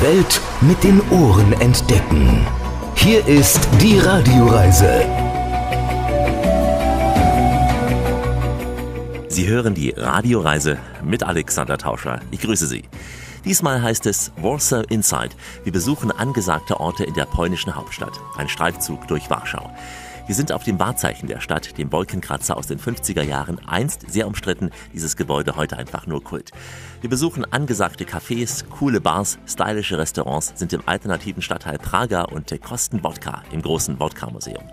[0.00, 2.46] Welt mit den Ohren entdecken.
[2.94, 5.04] Hier ist die Radioreise.
[9.28, 12.20] Sie hören die Radioreise mit Alexander Tauscher.
[12.30, 12.84] Ich grüße Sie.
[13.44, 15.30] Diesmal heißt es Warsaw Inside.
[15.64, 18.20] Wir besuchen angesagte Orte in der polnischen Hauptstadt.
[18.36, 19.68] Ein Streifzug durch Warschau.
[20.28, 24.26] Wir sind auf dem Wahrzeichen der Stadt, dem Wolkenkratzer aus den 50er Jahren, einst sehr
[24.26, 26.50] umstritten, dieses Gebäude heute einfach nur Kult.
[27.00, 33.02] Wir besuchen angesagte Cafés, coole Bars, stylische Restaurants, sind im alternativen Stadtteil Praga und kosten
[33.02, 34.64] Wodka im großen Wodka-Museum.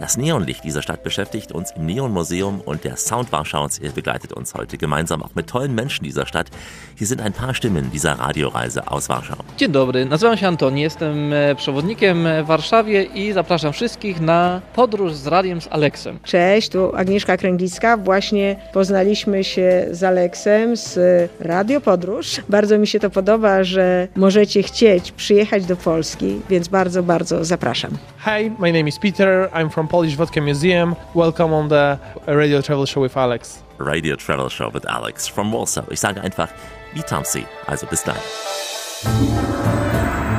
[0.00, 4.78] Das Neonlicht dieser Stadt beschäftigt uns im Neon-Museum und der Sound Warschaus begleitet uns heute
[4.78, 6.48] gemeinsam auch mit tollen Menschen dieser Stadt.
[6.94, 9.36] Hier sind ein paar Stimmen dieser Radioreise aus Warschau.
[9.58, 15.01] Dzień dobry, nazywam się Antoni, jestem e, przewodnikiem w Warszawie i zapraszam wszystkich na podróż
[15.02, 16.18] podróż z radiem z Aleksem.
[16.24, 17.96] Cześć, tu Agnieszka Kręglicka.
[17.96, 20.98] Właśnie poznaliśmy się z Aleksem z
[21.40, 22.40] Radio Podróż.
[22.48, 27.90] Bardzo mi się to podoba, że możecie chcieć przyjechać do Polski, więc bardzo, bardzo zapraszam.
[28.18, 29.50] Hi, my name is Peter.
[29.54, 30.94] I'm from Polish Vodka Museum.
[31.14, 33.62] Welcome on the Radio Travel Show with Alex.
[33.78, 35.84] Radio Travel Show with Alex from Warsaw.
[35.90, 36.48] Ich sage einfach,
[36.94, 37.44] witam Sie.
[37.66, 38.22] Also bis gleich.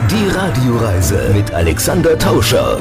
[0.10, 2.78] Die Radioreise mit Alexander Tauscher.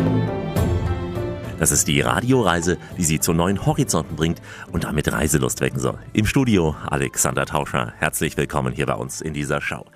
[1.62, 5.96] Das ist die Radioreise, die Sie zu neuen Horizonten bringt und damit Reiselust wecken soll.
[6.12, 7.92] Im Studio Alexander Tauscher.
[7.98, 9.86] Herzlich willkommen hier bei uns in dieser Show.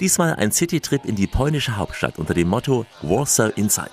[0.00, 3.90] Diesmal ein Citytrip in die polnische Hauptstadt unter dem Motto Warsaw Inside.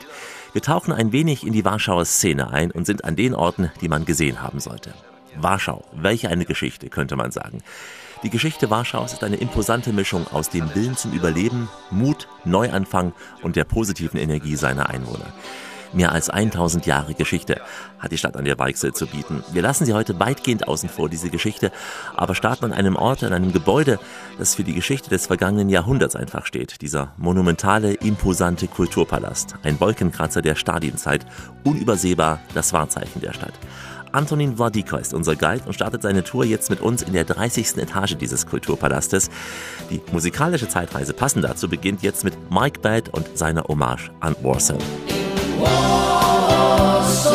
[0.54, 3.90] Wir tauchen ein wenig in die Warschauer Szene ein und sind an den Orten, die
[3.90, 4.94] man gesehen haben sollte.
[5.36, 7.62] Warschau, welche eine Geschichte, könnte man sagen.
[8.24, 13.58] Die Geschichte Warschaus ist eine imposante Mischung aus dem Willen zum Überleben, Mut, Neuanfang und
[13.58, 15.34] der positiven Energie seiner Einwohner.
[15.94, 17.60] Mehr als 1000 Jahre Geschichte
[18.00, 19.44] hat die Stadt an der Weichsel zu bieten.
[19.52, 21.72] Wir lassen sie heute weitgehend außen vor, diese Geschichte,
[22.16, 24.00] aber starten an einem Ort, an einem Gebäude,
[24.38, 26.82] das für die Geschichte des vergangenen Jahrhunderts einfach steht.
[26.82, 29.56] Dieser monumentale, imposante Kulturpalast.
[29.64, 31.26] Ein Wolkenkratzer der Stadienzeit.
[31.66, 33.54] Unübersehbar das Wahrzeichen der Stadt.
[34.14, 37.78] Antonin Wladiko ist unser Guide und startet seine Tour jetzt mit uns in der 30.
[37.78, 39.30] Etage dieses Kulturpalastes.
[39.90, 44.78] Die musikalische Zeitreise passend dazu beginnt jetzt mit Mike Bad und seiner Hommage an Warsaw.
[45.62, 47.32] posso.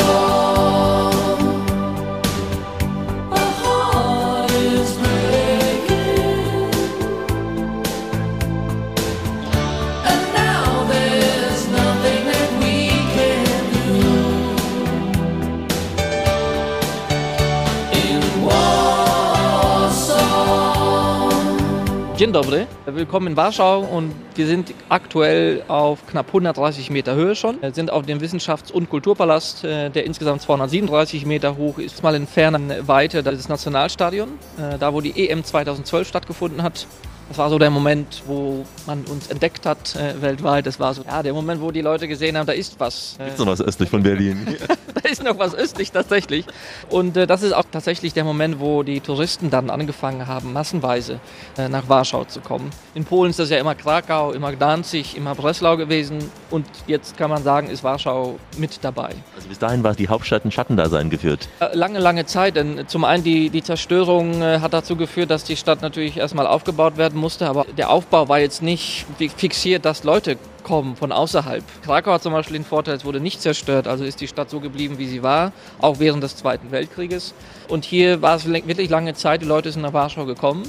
[22.17, 27.61] Dzień dobry, willkommen in Warschau und wir sind aktuell auf knapp 130 Meter Höhe schon,
[27.61, 32.15] wir sind auf dem Wissenschafts- und Kulturpalast, äh, der insgesamt 237 Meter hoch ist, mal
[32.15, 36.87] in ferner Weite das Nationalstadion, äh, da wo die EM 2012 stattgefunden hat.
[37.29, 40.65] Das war so der Moment, wo man uns entdeckt hat äh, weltweit.
[40.65, 43.17] Das war so ja, der Moment, wo die Leute gesehen haben, da ist was.
[43.19, 44.55] Äh, Gibt's noch was östlich von Berlin?
[44.93, 46.45] da ist noch was östlich tatsächlich.
[46.89, 51.19] Und äh, das ist auch tatsächlich der Moment, wo die Touristen dann angefangen haben, massenweise
[51.57, 52.69] äh, nach Warschau zu kommen.
[52.95, 56.31] In Polen ist das ja immer Krakau, immer Danzig, immer Breslau gewesen.
[56.49, 59.09] Und jetzt kann man sagen, ist Warschau mit dabei.
[59.35, 61.49] Also bis dahin war die Hauptstadt ein Schattendasein geführt.
[61.59, 62.55] Äh, lange, lange Zeit.
[62.55, 66.47] Denn zum einen die, die Zerstörung äh, hat dazu geführt, dass die Stadt natürlich erstmal
[66.47, 69.05] aufgebaut werden musste, aber der Aufbau war jetzt nicht
[69.35, 71.63] fixiert, dass Leute kommen von außerhalb.
[71.83, 74.59] Krakau hat zum Beispiel den Vorteil, es wurde nicht zerstört, also ist die Stadt so
[74.59, 77.33] geblieben, wie sie war, auch während des Zweiten Weltkrieges.
[77.67, 80.63] Und hier war es wirklich lange Zeit, die Leute sind nach Warschau gekommen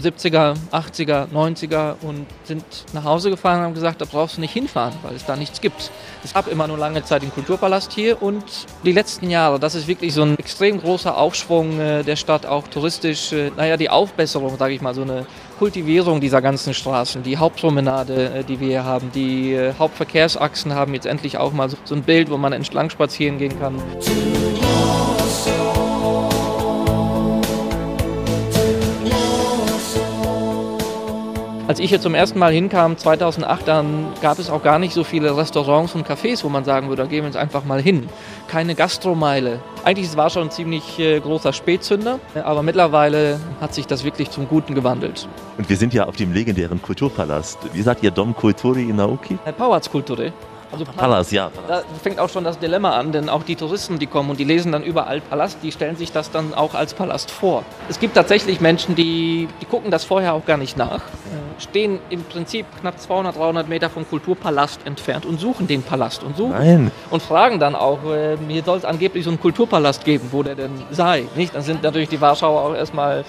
[0.00, 4.52] 70er, 80er, 90er und sind nach Hause gefahren und haben gesagt, da brauchst du nicht
[4.52, 5.90] hinfahren, weil es da nichts gibt.
[6.24, 8.44] Es gab immer nur lange Zeit den Kulturpalast hier und
[8.84, 12.68] die letzten Jahre, das ist wirklich so ein extrem großer Aufschwung äh, der Stadt, auch
[12.68, 15.26] touristisch, äh, naja, die Aufbesserung, sage ich mal, so eine
[15.58, 21.06] Kultivierung dieser ganzen Straßen, die Hauptpromenade, äh, die wir hier haben, die Hauptverkehrsachsen haben jetzt
[21.06, 23.80] endlich auch mal so ein Bild, wo man entlang spazieren gehen kann.
[31.72, 35.04] Als ich hier zum ersten Mal hinkam, 2008, dann gab es auch gar nicht so
[35.04, 38.10] viele Restaurants und Cafés, wo man sagen würde, da gehen wir jetzt einfach mal hin.
[38.46, 39.58] Keine Gastromeile.
[39.82, 44.48] Eigentlich war schon ein ziemlich äh, großer Spätzünder, aber mittlerweile hat sich das wirklich zum
[44.48, 45.26] Guten gewandelt.
[45.56, 47.60] Und wir sind ja auf dem legendären Kulturpalast.
[47.72, 49.38] Wie sagt ihr Dom Kulturi Nauki?
[49.58, 50.30] Pałac Kultury.
[50.72, 51.50] Also Palast, ja.
[51.68, 54.44] Da fängt auch schon das Dilemma an, denn auch die Touristen, die kommen und die
[54.44, 57.62] lesen dann überall Palast, die stellen sich das dann auch als Palast vor.
[57.90, 61.02] Es gibt tatsächlich Menschen, die, die gucken das vorher auch gar nicht nach,
[61.58, 66.36] stehen im Prinzip knapp 200, 300 Meter vom Kulturpalast entfernt und suchen den Palast und
[66.36, 66.90] suchen Nein.
[67.10, 70.54] und fragen dann auch, äh, hier soll es angeblich so einen Kulturpalast geben, wo der
[70.54, 71.24] denn sei.
[71.36, 71.54] Nicht?
[71.54, 73.24] Dann sind natürlich die Warschauer auch erstmal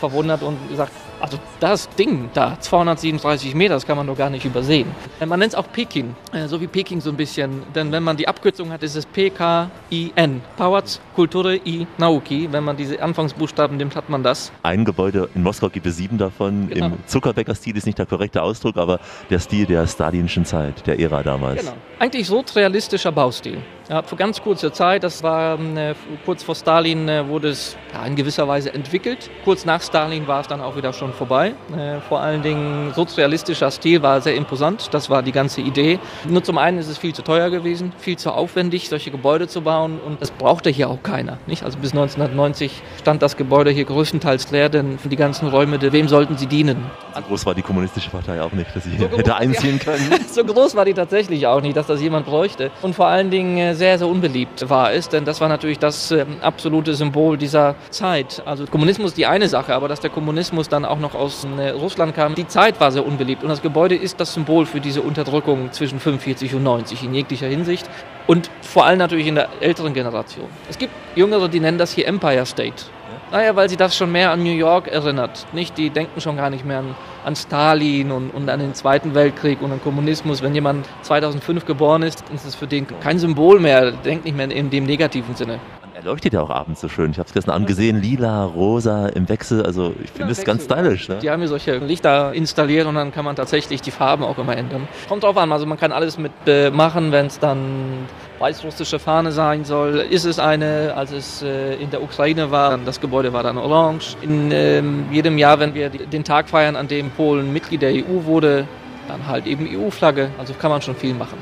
[0.00, 4.44] verwundert und gesagt, Also das Ding da, 237 Meter, das kann man doch gar nicht
[4.44, 4.88] übersehen.
[5.20, 7.62] Äh, man nennt es auch Peking, äh, so wie Peking so ein bisschen.
[7.74, 10.40] Denn wenn man die Abkürzung hat, ist es PKIN.
[10.56, 12.48] Pałac Kultury i Nauki.
[12.50, 14.52] Wenn man diese Anfangsbuchstaben nimmt, hat man das.
[14.62, 16.68] Ein Gebäude, in Moskau gibt es sieben davon.
[16.68, 16.86] Genau.
[16.86, 19.00] Im Zuckerbäcker-Stil ist nicht der korrekte Ausdruck, aber
[19.30, 21.60] der Stil der stalinischen Zeit, der Ära damals.
[21.60, 21.74] Genau.
[21.98, 23.58] Eigentlich so realistischer Baustil.
[23.88, 25.94] Ja, für ganz kurze Zeit, das war äh,
[26.26, 29.30] kurz vor Stalin, äh, wurde es ja, in gewisser Weise entwickelt.
[29.44, 31.54] Kurz nach Stalin war es dann auch wieder schon vorbei.
[31.74, 35.98] Äh, vor allen Dingen sozialistischer Stil war sehr imposant, das war die ganze Idee.
[36.28, 39.62] Nur zum einen ist es viel zu teuer gewesen, viel zu aufwendig, solche Gebäude zu
[39.62, 41.38] bauen und das brauchte hier auch keiner.
[41.46, 41.62] Nicht?
[41.62, 46.08] Also bis 1990 stand das Gebäude hier größtenteils leer, denn für die ganzen Räume, wem
[46.08, 46.84] sollten sie dienen?
[47.14, 49.78] So groß war die kommunistische Partei auch nicht, dass sie So hier groß, hätte einziehen
[49.82, 50.12] können.
[50.30, 52.70] so groß war die tatsächlich auch nicht, dass das jemand bräuchte.
[52.82, 56.36] Und vor allen Dingen sehr, sehr unbeliebt war es, denn das war natürlich das ähm,
[56.42, 58.42] absolute Symbol dieser Zeit.
[58.44, 62.14] Also Kommunismus die eine Sache, aber dass der Kommunismus dann auch noch aus äh, Russland
[62.14, 63.42] kam, die Zeit war sehr unbeliebt.
[63.42, 67.46] Und das Gebäude ist das Symbol für diese Unterdrückung zwischen 45 und 90 in jeglicher
[67.46, 67.88] Hinsicht.
[68.26, 70.48] Und vor allem natürlich in der älteren Generation.
[70.68, 72.84] Es gibt Jüngere, die nennen das hier Empire State.
[73.30, 75.46] Naja, weil sie das schon mehr an New York erinnert.
[75.52, 76.94] Nicht, die denken schon gar nicht mehr an,
[77.26, 80.40] an Stalin und, und an den Zweiten Weltkrieg und an Kommunismus.
[80.40, 83.90] Wenn jemand 2005 geboren ist, ist es für den kein Symbol mehr.
[83.90, 85.60] Denkt nicht mehr in dem negativen Sinne.
[85.98, 87.10] Er leuchtet ja auch abends so schön.
[87.10, 89.66] Ich habe es gestern Abend gesehen, lila, rosa im Wechsel.
[89.66, 91.08] Also ich finde es ganz stylisch.
[91.08, 91.18] Ne?
[91.20, 94.56] Die haben hier solche Lichter installiert und dann kann man tatsächlich die Farben auch immer
[94.56, 94.86] ändern.
[95.08, 98.06] Kommt drauf an, also man kann alles mit äh, machen, wenn es dann
[98.38, 99.96] weißrussische Fahne sein soll.
[100.08, 104.16] Ist es eine, als es äh, in der Ukraine war, das Gebäude war dann orange.
[104.22, 108.22] In ähm, jedem Jahr, wenn wir den Tag feiern, an dem Polen Mitglied der EU
[108.24, 108.68] wurde,
[109.08, 110.30] dann halt eben EU-Flagge.
[110.38, 111.38] Also kann man schon viel machen.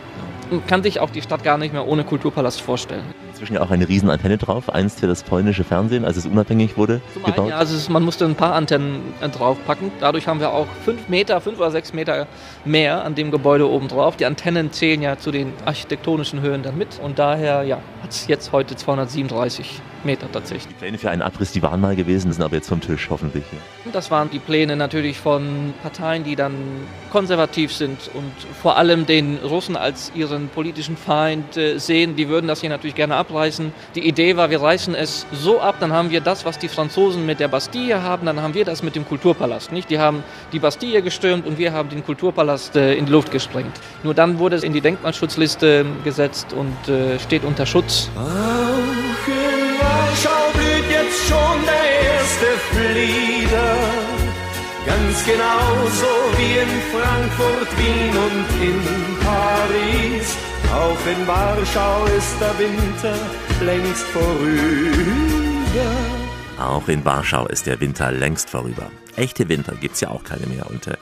[0.50, 3.04] Und kann sich auch die Stadt gar nicht mehr ohne Kulturpalast vorstellen.
[3.36, 7.02] Inzwischen ja auch eine Riesenantenne drauf, einst für das polnische Fernsehen, als es unabhängig wurde,
[7.12, 7.50] Zum einen, gebaut.
[7.50, 9.90] ja, also man musste ein paar Antennen äh, draufpacken.
[10.00, 12.28] Dadurch haben wir auch fünf Meter, fünf oder sechs Meter
[12.64, 14.16] mehr an dem Gebäude oben drauf.
[14.16, 16.98] Die Antennen zählen ja zu den architektonischen Höhen dann mit.
[17.02, 20.68] Und daher ja, hat es jetzt heute 237 Meter tatsächlich.
[20.68, 23.44] Die Pläne für einen Abriss, die waren mal gewesen, sind aber jetzt vom Tisch, hoffentlich.
[23.52, 23.90] Ja.
[23.92, 26.54] Das waren die Pläne natürlich von Parteien, die dann
[27.10, 32.16] konservativ sind und vor allem den Russen als ihren politischen Feind äh, sehen.
[32.16, 33.72] Die würden das hier natürlich gerne abreißen.
[33.94, 37.26] Die Idee war, wir reißen es so ab, dann haben wir das, was die Franzosen
[37.26, 39.72] mit der Bastille haben, dann haben wir das mit dem Kulturpalast.
[39.72, 39.90] Nicht?
[39.90, 43.72] Die haben die Bastille gestürmt und wir haben den Kulturpalast äh, in die Luft gesprengt.
[44.02, 48.08] Nur dann wurde es in die Denkmalschutzliste gesetzt und äh, steht unter Schutz.
[48.16, 53.76] Auch in Warschau blüht jetzt schon der erste Flieder.
[54.86, 60.45] Ganz genauso wie in Frankfurt, Wien und in Paris.
[60.72, 63.14] Auch in Warschau ist der Winter
[63.62, 65.46] längst vorüber.
[66.58, 68.90] Auch in Warschau ist der Winter längst vorüber.
[69.16, 70.96] Echte Winter gibt's ja auch keine mehr und äh,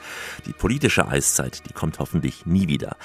[0.45, 2.95] die politische Eiszeit, die kommt hoffentlich nie wieder.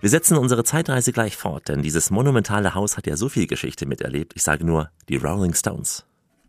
[0.00, 3.86] Wir setzen unsere Zeitreise gleich fort, denn dieses monumentale Haus hat ja so viel Geschichte
[3.86, 4.32] miterlebt.
[4.36, 6.04] Ich sage nur die Rolling Stones.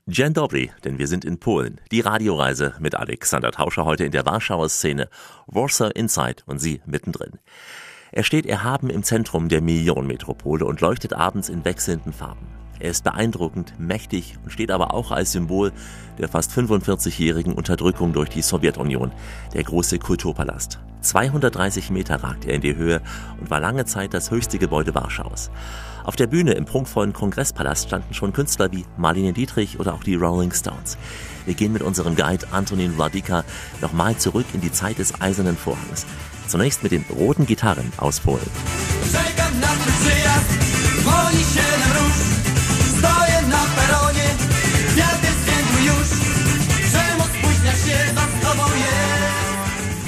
[0.08, 1.80] Dzień dobry, denn wir sind in Polen.
[1.92, 5.08] Die Radioreise mit Alexander Tauscher heute in der Warschauer Szene.
[5.46, 7.38] Warsaw Inside und Sie mittendrin.
[8.12, 12.48] Er steht erhaben im Zentrum der Millionenmetropole und leuchtet abends in wechselnden Farben.
[12.80, 15.72] Er ist beeindruckend, mächtig und steht aber auch als Symbol
[16.18, 19.12] der fast 45-jährigen Unterdrückung durch die Sowjetunion,
[19.54, 20.80] der große Kulturpalast.
[21.02, 23.02] 230 Meter ragt er in die Höhe
[23.40, 25.52] und war lange Zeit das höchste Gebäude Warschaus.
[26.04, 30.16] Auf der Bühne im prunkvollen Kongresspalast standen schon Künstler wie Marlene Dietrich oder auch die
[30.16, 30.98] Rolling Stones.
[31.45, 33.44] Wir gehen mit unserem Guide Antonin Wladika
[33.81, 36.06] nochmal zurück in die Zeit des Eisernen Vorhangs.
[36.50, 38.42] Zunächst mit den roten Gitarren aus Polen.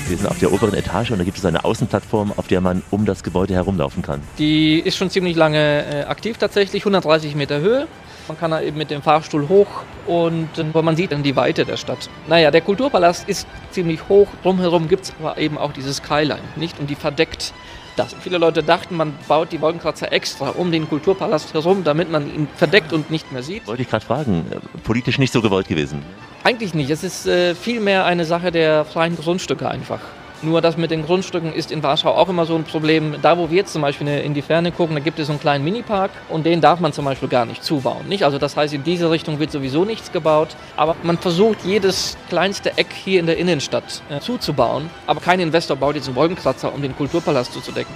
[0.08, 2.82] Wir sind auf der oberen Etage und da gibt es eine Außenplattform, auf der man
[2.90, 4.20] um das Gebäude herumlaufen kann.
[4.40, 7.88] Die ist schon ziemlich lange äh, aktiv tatsächlich, 130 Meter Höhe.
[8.32, 9.68] Man kann da eben mit dem Fahrstuhl hoch
[10.08, 12.10] und äh, man sieht dann die Weite der Stadt.
[12.30, 16.80] Naja, der Kulturpalast ist ziemlich hoch, drumherum gibt es aber eben auch diese Skyline, nicht?
[16.80, 17.54] Und die verdeckt
[17.98, 18.16] das.
[18.22, 22.48] Viele Leute dachten, man baut die Wolkenkratzer extra um den Kulturpalast herum, damit man ihn
[22.56, 23.68] verdeckt und nicht mehr sieht.
[23.68, 26.02] Wollte ich gerade fragen, äh, politisch nicht so gewollt gewesen.
[26.46, 26.90] Eigentlich nicht.
[26.90, 30.00] Es ist äh, vielmehr eine Sache der freien Grundstücke einfach.
[30.44, 33.16] Nur das mit den Grundstücken ist in Warschau auch immer so ein Problem.
[33.22, 35.40] Da, wo wir jetzt zum Beispiel in die Ferne gucken, da gibt es so einen
[35.40, 38.08] kleinen Minipark und den darf man zum Beispiel gar nicht zubauen.
[38.08, 38.24] Nicht?
[38.24, 40.50] Also das heißt, in diese Richtung wird sowieso nichts gebaut.
[40.78, 44.90] Aber man versucht, jedes kleinste Eck hier in der Innenstadt äh, zuzubauen.
[45.06, 47.94] Aber kein Investor baut jetzt einen Wolkenkratzer, um den Kulturpalast zuzudecken.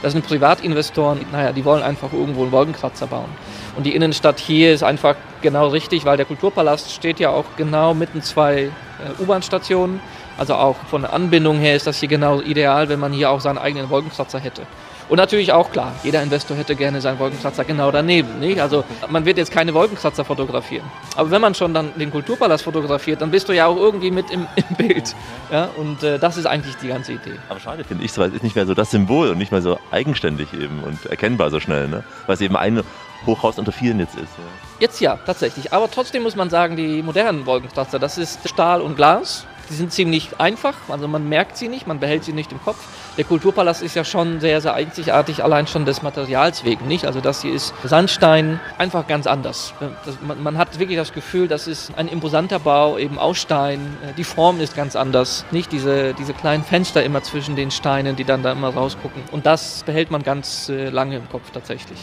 [0.00, 3.28] Das sind Privatinvestoren, naja, die wollen einfach irgendwo einen Wolkenkratzer bauen.
[3.76, 7.94] Und die Innenstadt hier ist einfach genau richtig, weil der Kulturpalast steht ja auch genau
[7.94, 10.00] mitten zwei äh, U-Bahn-Stationen.
[10.38, 13.40] Also auch von der Anbindung her ist das hier genau ideal, wenn man hier auch
[13.40, 14.62] seinen eigenen Wolkenkratzer hätte.
[15.08, 18.40] Und natürlich auch klar, jeder Investor hätte gerne seinen Wolkenkratzer genau daneben.
[18.40, 18.60] Nicht?
[18.60, 20.84] Also man wird jetzt keine Wolkenkratzer fotografieren.
[21.16, 24.30] Aber wenn man schon dann den Kulturpalast fotografiert, dann bist du ja auch irgendwie mit
[24.30, 25.14] im, im Bild.
[25.50, 25.70] Ja?
[25.76, 27.36] Und äh, das ist eigentlich die ganze Idee.
[27.48, 29.62] Aber schade finde ich, weil es ist nicht mehr so das Symbol und nicht mehr
[29.62, 32.04] so eigenständig eben und erkennbar so schnell, ne?
[32.26, 32.82] Weil es eben ein
[33.24, 34.28] Hochhaus unter vielen jetzt ist.
[34.36, 34.44] Ja.
[34.80, 35.72] Jetzt ja, tatsächlich.
[35.72, 39.46] Aber trotzdem muss man sagen, die modernen Wolkenkratzer, das ist Stahl und Glas.
[39.68, 42.78] Die sind ziemlich einfach, also man merkt sie nicht, man behält sie nicht im Kopf.
[43.16, 47.04] Der Kulturpalast ist ja schon sehr, sehr einzigartig, allein schon des Materials wegen, nicht?
[47.04, 49.74] Also das hier ist Sandstein, einfach ganz anders.
[50.04, 53.96] Das, man, man, hat wirklich das Gefühl, das ist ein imposanter Bau, eben aus Stein.
[54.02, 58.16] Äh, die Form ist ganz anders, nicht diese, diese kleinen Fenster immer zwischen den Steinen,
[58.16, 59.22] die dann da immer rausgucken.
[59.32, 61.98] Und das behält man ganz äh, lange im Kopf tatsächlich.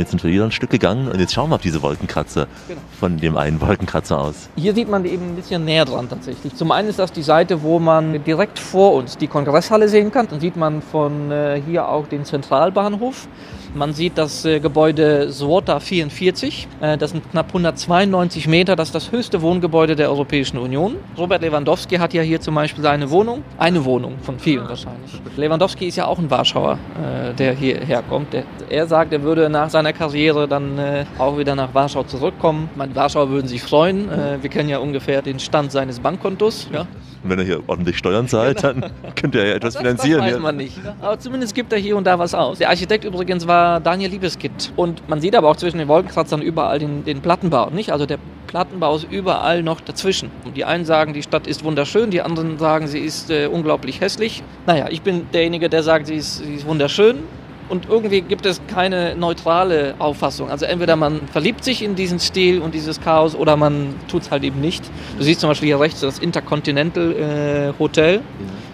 [0.00, 2.80] Jetzt sind wir wieder ein Stück gegangen und jetzt schauen wir auf diese Wolkenkratzer genau.
[2.98, 4.48] von dem einen Wolkenkratzer aus.
[4.56, 6.54] Hier sieht man eben ein bisschen näher dran tatsächlich.
[6.54, 10.26] Zum einen ist das die Seite, wo man direkt vor uns die Kongresshalle sehen kann.
[10.28, 13.28] Dann sieht man von äh, hier auch den Zentralbahnhof.
[13.74, 16.66] Man sieht das äh, Gebäude Swota 44.
[16.80, 18.74] Äh, das sind knapp 192 Meter.
[18.74, 20.96] Das ist das höchste Wohngebäude der Europäischen Union.
[21.16, 23.44] Robert Lewandowski hat ja hier zum Beispiel seine Wohnung.
[23.58, 25.12] Eine Wohnung von vielen wahrscheinlich.
[25.36, 28.32] Lewandowski ist ja auch ein Warschauer, äh, der hierher kommt.
[28.32, 30.78] Der, er sagt, er würde nach seiner Karriere dann
[31.18, 32.68] auch wieder nach Warschau zurückkommen.
[32.76, 34.08] Meine Warschauer würden sich freuen.
[34.40, 36.68] Wir kennen ja ungefähr den Stand seines Bankkontos.
[36.72, 36.86] Ja.
[37.22, 38.84] Und wenn er hier ordentlich Steuern zahlt, dann
[39.14, 40.22] könnte er ja etwas das, finanzieren.
[40.22, 40.78] Das weiß man nicht.
[41.00, 42.58] Aber zumindest gibt er hier und da was aus.
[42.58, 44.72] Der Architekt übrigens war Daniel Liebeskind.
[44.76, 47.70] Und man sieht aber auch zwischen den Wolkenkratzern überall den, den Plattenbau.
[47.70, 47.92] Nicht?
[47.92, 50.30] Also der Plattenbau ist überall noch dazwischen.
[50.44, 54.00] Und die einen sagen, die Stadt ist wunderschön, die anderen sagen, sie ist äh, unglaublich
[54.00, 54.42] hässlich.
[54.66, 57.22] Naja, ich bin derjenige, der sagt, sie ist, sie ist wunderschön
[57.70, 60.50] und irgendwie gibt es keine neutrale Auffassung.
[60.50, 64.30] Also entweder man verliebt sich in diesen Stil und dieses Chaos oder man tut es
[64.30, 64.84] halt eben nicht.
[65.16, 68.22] Du siehst zum Beispiel hier rechts das Intercontinental äh, Hotel,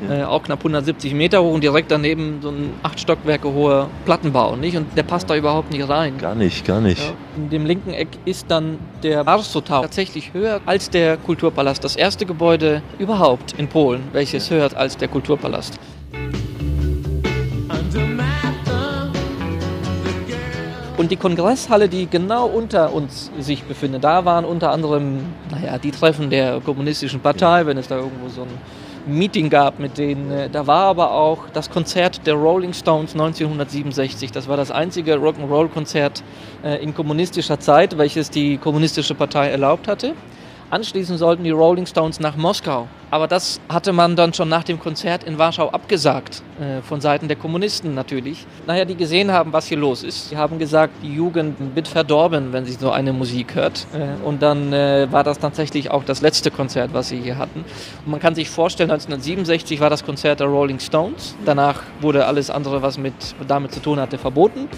[0.00, 0.22] ja, ja.
[0.22, 4.56] Äh, auch knapp 170 Meter hoch und direkt daneben so ein acht Stockwerke hoher Plattenbau,
[4.56, 4.76] nicht?
[4.76, 6.18] Und der passt da überhaupt nicht rein.
[6.18, 7.02] Gar nicht, gar nicht.
[7.02, 7.12] Ja.
[7.36, 11.84] In dem linken Eck ist dann der Warsow tatsächlich höher als der Kulturpalast.
[11.84, 15.78] Das erste Gebäude überhaupt in Polen, welches höher als der Kulturpalast.
[20.96, 25.90] Und die Kongresshalle, die genau unter uns sich befindet, da waren unter anderem, naja, die
[25.90, 28.48] Treffen der kommunistischen Partei, wenn es da irgendwo so ein
[29.06, 30.30] Meeting gab mit denen.
[30.30, 34.32] Äh, da war aber auch das Konzert der Rolling Stones 1967.
[34.32, 36.22] Das war das einzige Rock'n'Roll-Konzert
[36.64, 40.14] äh, in kommunistischer Zeit, welches die kommunistische Partei erlaubt hatte.
[40.70, 42.88] Anschließend sollten die Rolling Stones nach Moskau.
[43.10, 47.28] Aber das hatte man dann schon nach dem Konzert in Warschau abgesagt, äh, von Seiten
[47.28, 48.46] der Kommunisten natürlich.
[48.66, 50.32] Naja, die gesehen haben, was hier los ist.
[50.32, 53.86] Die haben gesagt, die Jugend wird verdorben, wenn sie so eine Musik hört.
[53.94, 57.64] Äh, und dann äh, war das tatsächlich auch das letzte Konzert, was sie hier hatten.
[58.04, 61.36] Und man kann sich vorstellen, 1967 war das Konzert der Rolling Stones.
[61.44, 63.14] Danach wurde alles andere, was mit,
[63.46, 64.68] damit zu tun hatte, verboten.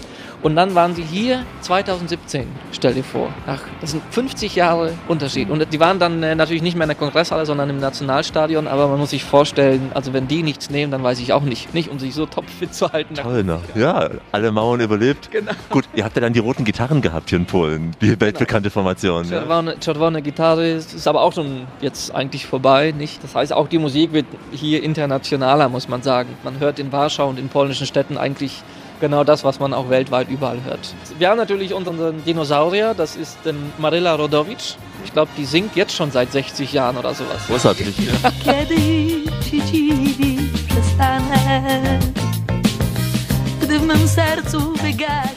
[0.41, 3.33] Und dann waren sie hier 2017, stell dir vor.
[3.45, 5.49] Ach, das sind 50 Jahre Unterschied.
[5.49, 7.79] Und die waren dann äh, natürlich nicht mehr in der Kongresshalle, sondern im
[8.19, 8.67] Nationalstadion.
[8.67, 11.73] Aber man muss sich vorstellen, also wenn die nichts nehmen, dann weiß ich auch nicht.
[11.73, 13.15] Nicht, um sich so topfit zu halten.
[13.15, 13.59] Toll, ne?
[13.75, 15.31] Ja, alle Mauern überlebt.
[15.31, 15.51] Genau.
[15.69, 17.95] Gut, ihr habt ja dann die roten Gitarren gehabt hier in Polen.
[18.01, 18.21] Die genau.
[18.21, 19.25] weltbekannte Formation.
[19.25, 19.79] Czerwone, ja.
[19.79, 23.23] Czerwone Gitarre ist aber auch schon jetzt eigentlich vorbei, nicht?
[23.23, 26.29] Das heißt, auch die Musik wird hier internationaler, muss man sagen.
[26.43, 28.63] Man hört in Warschau und in polnischen Städten eigentlich
[28.99, 30.93] genau das, was man auch weltweit überall hört.
[31.17, 34.77] Wir haben natürlich unseren Dinosaurier, das ist ähm, Marilla Rodowicz.
[35.05, 37.47] Ich glaube, die singt jetzt schon seit 60 Jahren oder sowas.
[37.47, 37.87] Großartig.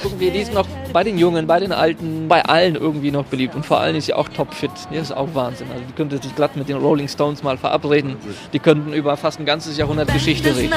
[0.02, 3.54] Irgendwie, die ist noch bei den Jungen, bei den Alten, bei allen irgendwie noch beliebt.
[3.54, 4.70] Und vor allem ist sie auch topfit.
[4.90, 5.68] Das ist auch Wahnsinn.
[5.70, 8.16] Also die könnte sich glatt mit den Rolling Stones mal verabreden.
[8.52, 10.72] Die könnten über fast ein ganzes Jahrhundert Geschichte reden.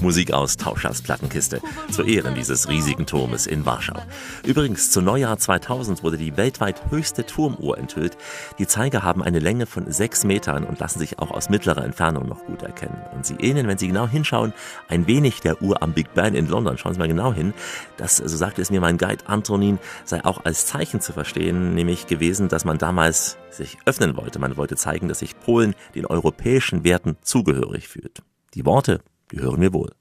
[0.00, 4.00] Musik aus Tauschers Plattenkiste zu Ehren dieses riesigen Turmes in Warschau.
[4.46, 8.16] Übrigens, zu Neujahr 2000 wurde die weltweit höchste Turmuhr enthüllt.
[8.58, 12.28] Die Zeiger haben eine Länge von sechs Metern und lassen sich auch aus mittlerer Entfernung
[12.28, 13.00] noch gut erkennen.
[13.14, 14.52] Und sie ähneln, wenn Sie genau hinschauen,
[14.88, 16.78] ein wenig der Uhr am Big Ben in London.
[16.78, 17.52] Schauen Sie mal genau hin.
[17.96, 22.06] Das, so sagte es mir mein Guide Antonin, sei auch als Zeichen zu verstehen, nämlich
[22.06, 24.38] gewesen, dass man damals sich öffnen wollte.
[24.38, 28.22] Man wollte zeigen, dass sich Polen den europäischen Werten zugehörig fühlt.
[28.54, 29.92] Die Worte gehören mir wohl.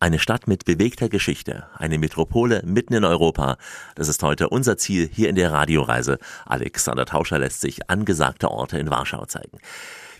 [0.00, 3.56] Eine Stadt mit bewegter Geschichte, eine Metropole mitten in Europa.
[3.96, 6.18] Das ist heute unser Ziel hier in der Radioreise.
[6.46, 9.58] Alexander Tauscher lässt sich angesagte Orte in Warschau zeigen.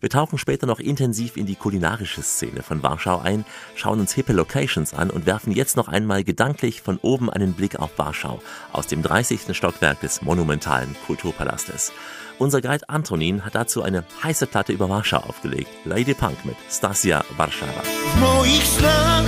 [0.01, 3.45] Wir tauchen später noch intensiv in die kulinarische Szene von Warschau ein,
[3.75, 7.79] schauen uns hippe Locations an und werfen jetzt noch einmal gedanklich von oben einen Blick
[7.79, 8.41] auf Warschau
[8.73, 9.57] aus dem 30.
[9.57, 11.93] Stockwerk des monumentalen Kulturpalastes.
[12.39, 15.69] Unser Guide Antonin hat dazu eine heiße Platte über Warschau aufgelegt.
[15.85, 17.83] Lady Punk mit Stasia Warszawa.
[17.83, 19.25] W moich snach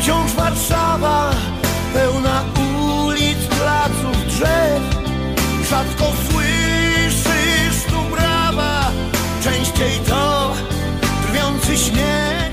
[0.00, 1.34] wciąż Warszawa
[1.92, 2.44] Pełna
[3.06, 4.82] ulic, placów, drzew
[5.70, 8.90] Rzadko słyszysz tu brawa
[9.44, 10.52] Częściej to
[11.28, 12.49] drwiący śmiech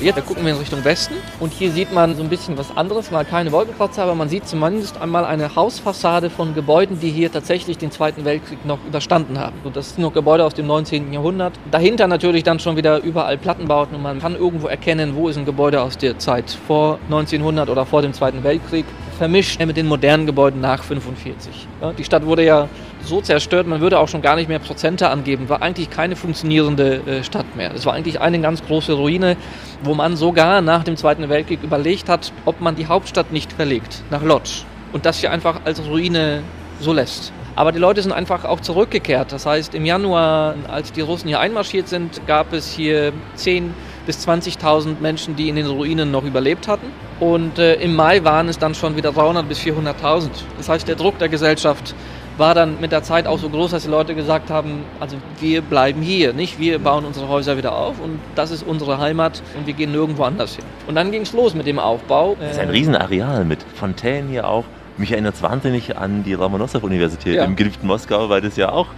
[0.00, 3.10] Jetzt gucken wir in Richtung Westen und hier sieht man so ein bisschen was anderes,
[3.10, 7.78] mal keine Wolkenkreuze, aber man sieht zumindest einmal eine Hausfassade von Gebäuden, die hier tatsächlich
[7.78, 9.56] den Zweiten Weltkrieg noch überstanden haben.
[9.64, 11.12] Und das sind noch Gebäude aus dem 19.
[11.12, 11.54] Jahrhundert.
[11.72, 15.44] Dahinter natürlich dann schon wieder überall Plattenbauten und man kann irgendwo erkennen, wo ist ein
[15.44, 18.84] Gebäude aus der Zeit vor 1900 oder vor dem Zweiten Weltkrieg
[19.18, 21.66] vermischt mit den modernen Gebäuden nach 45.
[21.82, 22.68] Ja, die Stadt wurde ja
[23.08, 25.48] so zerstört, man würde auch schon gar nicht mehr Prozente angeben.
[25.48, 27.72] War eigentlich keine funktionierende äh, Stadt mehr.
[27.74, 29.36] Es war eigentlich eine ganz große Ruine,
[29.82, 34.02] wo man sogar nach dem Zweiten Weltkrieg überlegt hat, ob man die Hauptstadt nicht verlegt
[34.10, 36.42] nach Lodz und das hier einfach als Ruine
[36.80, 37.32] so lässt.
[37.56, 39.32] Aber die Leute sind einfach auch zurückgekehrt.
[39.32, 43.70] Das heißt, im Januar, als die Russen hier einmarschiert sind, gab es hier 10.000
[44.08, 46.86] bis 20.000 Menschen, die in den Ruinen noch überlebt hatten.
[47.20, 50.30] Und äh, im Mai waren es dann schon wieder 300 bis 400.000.
[50.56, 51.94] Das heißt, der Druck der Gesellschaft
[52.38, 55.60] war dann mit der Zeit auch so groß, dass die Leute gesagt haben, also wir
[55.60, 59.66] bleiben hier, nicht wir bauen unsere Häuser wieder auf und das ist unsere Heimat und
[59.66, 60.64] wir gehen nirgendwo anders hin.
[60.86, 62.36] Und dann ging es los mit dem Aufbau.
[62.40, 64.64] Das ist ein Riesenareal mit Fontänen hier auch.
[64.98, 67.44] Mich erinnert es wahnsinnig an die Lomonossow-Universität Ja.
[67.44, 68.88] im geliebten Moskau, weil das ja auch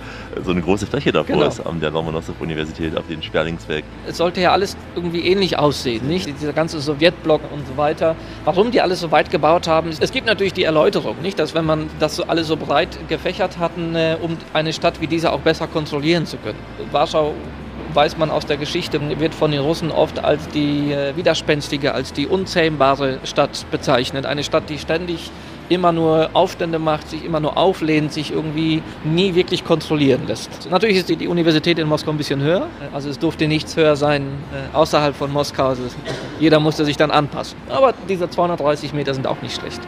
[0.43, 1.47] so eine große Fläche davor Genau.
[1.47, 3.85] ist, an der Lomonossow-Universität auf den Sperlingsweg.
[4.09, 6.27] Es sollte ja alles irgendwie ähnlich aussehen, nicht?
[6.27, 8.17] Dieser ganze Sowjetblock und so weiter.
[8.47, 11.39] Warum die alles so weit gebaut haben, es gibt natürlich die Erläuterung, nicht?
[11.39, 15.07] Dass wenn man das so alles so breit gefächert hatten, äh, um eine Stadt wie
[15.07, 16.59] diese auch besser kontrollieren zu können.
[16.93, 17.35] Warschau
[17.93, 22.13] weiß man aus der Geschichte, wird von den Russen oft als die äh, widerspenstige, als
[22.15, 24.25] die unzähmbare Stadt bezeichnet.
[24.27, 25.31] Eine Stadt, die ständig
[25.71, 30.69] immer nur Aufstände macht, sich immer nur auflehnt, sich irgendwie nie wirklich kontrollieren lässt.
[30.71, 34.23] Natürlich ist die, Universität in Moskau ein bisschen höher, also es durfte nichts höher sein
[34.53, 35.69] äh, außerhalb von Moskau.
[35.69, 35.85] Also
[36.41, 37.57] jeder musste sich dann anpassen.
[37.69, 39.81] Aber diese 230 Meter sind auch nicht schlecht.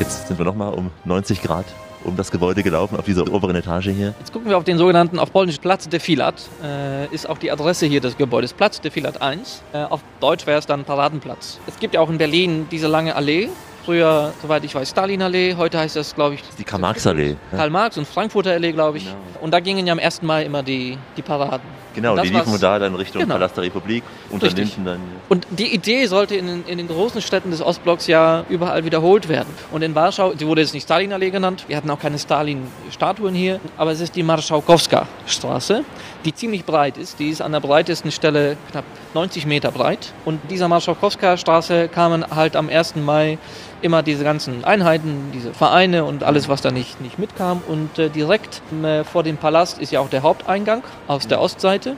[0.00, 1.66] Jetzt sind wir nochmal um 90 Grad
[2.06, 4.14] um das Gebäude gelaufen, auf dieser oberen Etage hier.
[4.18, 7.50] Jetzt gucken wir auf den sogenannten, auf Polnisch Platz de Filat, äh, ist auch die
[7.50, 9.62] Adresse hier des Gebäudes, Platz de Filat 1.
[9.72, 11.58] Äh, auf Deutsch wäre es dann Paradenplatz.
[11.66, 13.48] Es gibt ja auch in Berlin diese lange Allee,
[13.90, 17.36] früher, soweit ich weiß, Stalinallee, heute heißt das, glaube ich, Die Karl-Marx-Allee.
[17.52, 17.58] Ja.
[17.58, 19.04] Karl-Marx und Frankfurter Allee, glaube ich.
[19.04, 19.16] Genau.
[19.40, 20.22] Und da gingen ja am 1.
[20.22, 21.60] Mai immer die, die Paraden.
[21.94, 23.34] Genau, Und die liefen da dann Richtung Genau.
[23.36, 24.76] Palast der Republik, unter Richtig.
[24.76, 25.00] Linden dann.
[25.30, 29.28] Und die Idee sollte in, den- in den großen Städten des Ostblocks ja überall wiederholt
[29.30, 29.48] werden.
[29.72, 33.60] Und in Warschau, die wurde jetzt nicht Stalinallee genannt, wir hatten auch keine Stalin-Statuen hier,
[33.78, 35.84] aber es ist die Marschałkowska-Straße,
[36.26, 37.18] die ziemlich breit ist.
[37.20, 38.84] Die ist an der breitesten Stelle knapp
[39.14, 40.12] 90 Meter breit.
[40.24, 42.96] Und dieser Marschałkowska-Straße kamen halt am 1.
[42.96, 43.38] Mai
[43.80, 47.62] immer diese ganzen Einheiten, diese Vereine und alles, was da nicht, nicht mitkam.
[47.66, 51.96] Und äh, direkt äh, vor dem Palast ist ja auch der Haupteingang aus der Ostseite.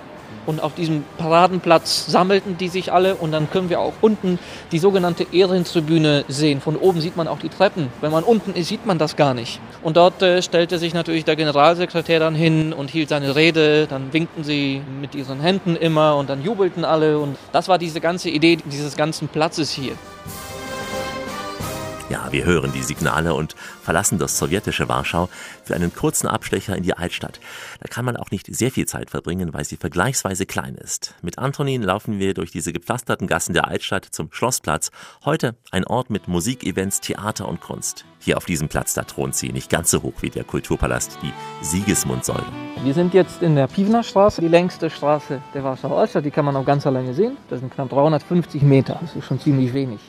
[0.49, 4.39] Und auf diesem Paradenplatz sammelten die sich alle und dann können wir auch unten
[4.73, 6.63] die sogenannte Ehrentribüne sehen.
[6.63, 7.89] Von oben sieht man auch die Treppen.
[8.01, 9.61] Wenn man unten ist, sieht man das gar nicht.
[9.83, 13.87] Und dort äh, stellte sich natürlich der Generalsekretär dann hin und hielt seine Rede.
[13.89, 17.19] Dann winkten sie mit ihren Händen immer und dann jubelten alle.
[17.19, 19.93] Und das war diese ganze Idee dieses ganzen Platzes hier.
[22.11, 25.29] Ja, wir hören die Signale und verlassen das sowjetische Warschau
[25.63, 27.39] für einen kurzen Abstecher in die Altstadt.
[27.81, 31.15] Da kann man auch nicht sehr viel Zeit verbringen, weil sie vergleichsweise klein ist.
[31.21, 34.91] Mit Antonin laufen wir durch diese gepflasterten Gassen der Altstadt zum Schlossplatz.
[35.27, 38.07] Heute ein Ort mit Musikevents, Theater und Kunst.
[38.21, 41.33] Hier auf diesem Platz, da thront sie nicht ganz so hoch wie der Kulturpalast, die
[41.61, 42.45] Siegesmundsäule.
[42.83, 46.25] Wir sind jetzt in der Piwna-Straße, die längste Straße der Warschauer Altstadt.
[46.25, 47.37] Die kann man auf ganzer Länge sehen.
[47.51, 48.99] Das sind knapp 350 Meter.
[49.03, 50.01] Das ist schon ziemlich wenig.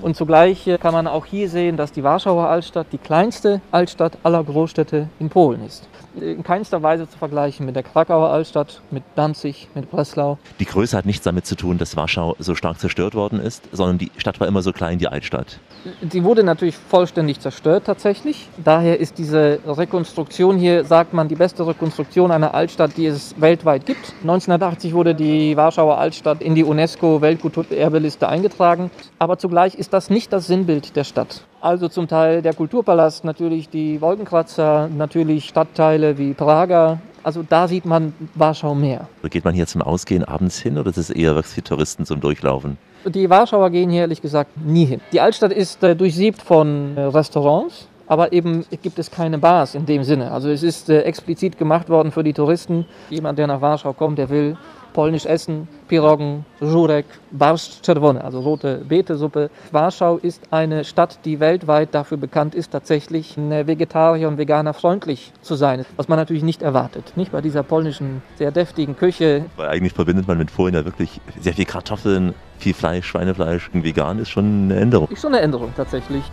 [0.00, 4.18] Und zugleich äh, kann man auch hier sehen, dass die Warschauer Altstadt die kleinste Altstadt
[4.22, 5.88] aller Großstädte in Polen ist.
[6.20, 10.38] In keinster Weise zu vergleichen mit der Krakauer Altstadt, mit Danzig, mit Breslau.
[10.58, 13.98] Die Größe hat nichts damit zu tun, dass Warschau so stark zerstört worden ist, sondern
[13.98, 15.60] die Stadt war immer so klein, die Altstadt.
[16.10, 18.48] Sie wurde natürlich vollständig zerstört tatsächlich.
[18.62, 23.86] Daher ist diese Rekonstruktion hier, sagt man, die beste Rekonstruktion einer Altstadt, die es weltweit
[23.86, 24.12] gibt.
[24.22, 28.90] 1980 wurde die Warschauer Altstadt in die UNESCO-Weltkulturerbeliste eingetragen.
[29.18, 31.44] Aber zugleich ist das nicht das Sinnbild der Stadt.
[31.60, 37.00] Also zum Teil der Kulturpalast, natürlich die Wolkenkratzer, natürlich Stadtteile wie Praga.
[37.24, 39.08] Also da sieht man Warschau mehr.
[39.28, 42.20] Geht man hier zum Ausgehen abends hin oder ist es eher was für Touristen zum
[42.20, 42.78] Durchlaufen?
[43.04, 45.00] Die Warschauer gehen hier ehrlich gesagt nie hin.
[45.12, 47.88] Die Altstadt ist äh, durchsiebt von äh, Restaurants.
[48.08, 50.32] aber eben gibt es keine Bars in dem Sinne.
[50.32, 52.86] Also es ist äh, explizit gemacht worden für die Touristen.
[53.10, 54.56] Jemand, der nach Warschau kommt, der will
[54.98, 59.48] polnisch essen, Piroggen, Żurek, Barszcz Czerwony, also rote Beetesuppe.
[59.70, 65.54] Warschau ist eine Stadt, die weltweit dafür bekannt ist, tatsächlich Vegetarier und Veganer freundlich zu
[65.54, 67.12] sein, was man natürlich nicht erwartet.
[67.14, 69.44] Nicht bei dieser polnischen, sehr deftigen Küche.
[69.56, 73.70] Weil eigentlich verbindet man mit Polen ja wirklich sehr viel Kartoffeln, viel Fleisch, Schweinefleisch.
[73.72, 75.06] Vegan ist schon eine Änderung.
[75.10, 76.24] Ist schon eine Änderung tatsächlich.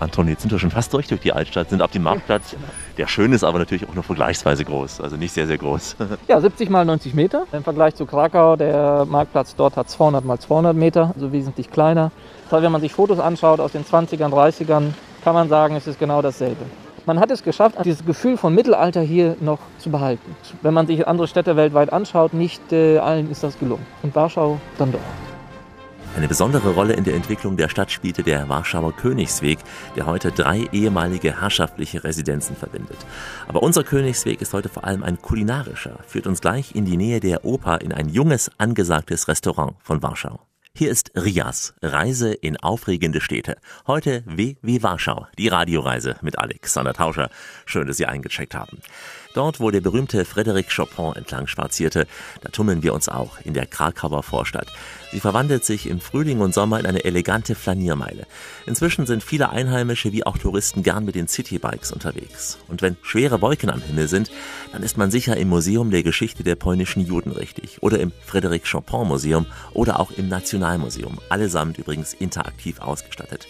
[0.00, 2.56] Anton, jetzt sind wir schon fast durch durch die Altstadt, sind auf dem Marktplatz.
[2.96, 5.96] Der schön ist, aber natürlich auch nur vergleichsweise groß, also nicht sehr, sehr groß.
[6.28, 7.46] Ja, 70 mal 90 Meter.
[7.52, 12.10] Im Vergleich zu Krakau, der Marktplatz dort hat 200 mal 200 Meter, also wesentlich kleiner.
[12.44, 14.92] Das heißt, wenn man sich Fotos anschaut aus den 20ern, 30ern,
[15.24, 16.64] kann man sagen, es ist genau dasselbe.
[17.06, 20.36] Man hat es geschafft, dieses Gefühl von Mittelalter hier noch zu behalten.
[20.60, 23.86] Wenn man sich andere Städte weltweit anschaut, nicht äh, allen ist das gelungen.
[24.02, 25.27] Und Warschau dann doch.
[26.16, 29.58] Eine besondere Rolle in der Entwicklung der Stadt spielte der Warschauer Königsweg,
[29.94, 32.98] der heute drei ehemalige herrschaftliche Residenzen verbindet.
[33.46, 37.20] Aber unser Königsweg ist heute vor allem ein kulinarischer, führt uns gleich in die Nähe
[37.20, 40.40] der Oper in ein junges, angesagtes Restaurant von Warschau.
[40.78, 43.56] Hier ist Rias, Reise in aufregende Städte.
[43.88, 47.30] Heute WW Warschau, die Radioreise mit Alexander Tauscher.
[47.66, 48.78] Schön, dass Sie eingecheckt haben.
[49.38, 52.08] Dort, wo der berühmte Frédéric Chopin entlang spazierte,
[52.40, 54.66] da tummeln wir uns auch in der Krakauer Vorstadt.
[55.12, 58.26] Sie verwandelt sich im Frühling und Sommer in eine elegante Flaniermeile.
[58.66, 62.58] Inzwischen sind viele Einheimische wie auch Touristen gern mit den Citybikes unterwegs.
[62.66, 64.32] Und wenn schwere Wolken am Himmel sind,
[64.72, 67.80] dann ist man sicher im Museum der Geschichte der polnischen Juden richtig.
[67.80, 71.20] Oder im Frédéric Chopin Museum oder auch im Nationalmuseum.
[71.28, 73.46] Allesamt übrigens interaktiv ausgestattet.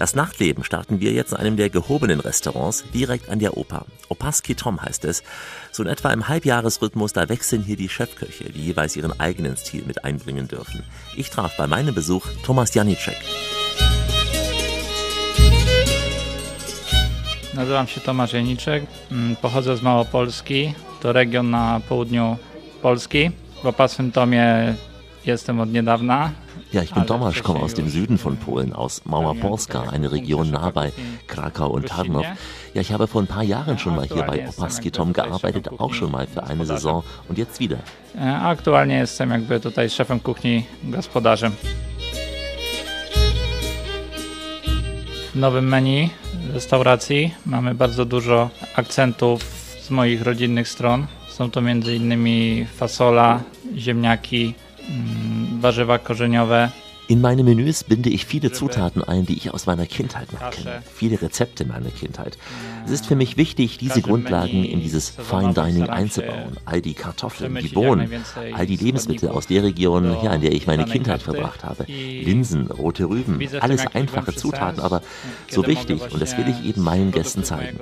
[0.00, 3.84] Das Nachtleben starten wir jetzt in einem der gehobenen Restaurants direkt an der Oper.
[4.08, 5.22] Opaski Tom heißt es.
[5.72, 9.82] So in etwa im Halbjahresrhythmus, da wechseln hier die Chefköche, die jeweils ihren eigenen Stil
[9.86, 10.84] mit einbringen dürfen.
[11.16, 13.18] Ich traf bei meinem Besuch Thomas Janicek.
[17.54, 22.36] Nazywam się Tomasz Janiczek, mm, pochodzę z Małopolski, to region na południu
[22.82, 23.30] Polski.
[23.62, 24.74] W Opaswym Tomie
[25.26, 26.30] jestem od niedawna,
[26.72, 30.70] Ja, ich bin Tomasz, komme aus dem Süden von Polen, aus Małopolska, eine Region nah
[30.70, 30.92] bei
[31.26, 32.24] Krakau und Tarnow.
[32.74, 35.92] Ja, ich habe vor ein paar Jahren schon mal hier bei Opaski Tom gearbeitet, auch
[35.92, 37.78] schon mal für eine Saison und jetzt wieder.
[38.42, 41.52] Aktualnie jestem jakby tutaj szefem kuchni, gospodarzem.
[45.32, 46.10] W nowym menu
[46.52, 49.42] restauracji mamy bardzo dużo akcentów
[49.80, 51.06] z moich rodzinnych stron.
[51.28, 52.66] Są to m.in.
[52.66, 53.40] fasola,
[53.76, 54.54] ziemniaki,
[55.60, 56.70] warzywa korzeniowe,
[57.10, 60.80] In meine Menüs binde ich viele Zutaten ein, die ich aus meiner Kindheit noch kenne.
[60.94, 62.38] Viele Rezepte meiner Kindheit.
[62.84, 66.56] Es ist für mich wichtig, diese Grundlagen in dieses Fine Dining einzubauen.
[66.66, 68.08] All die Kartoffeln, die Bohnen,
[68.52, 71.84] all die Lebensmittel aus der Region, ja, in der ich meine Kindheit verbracht habe.
[71.88, 75.02] Linsen, rote Rüben, alles einfache Zutaten, aber
[75.48, 77.76] so wichtig und das will ich eben meinen Gästen zeigen.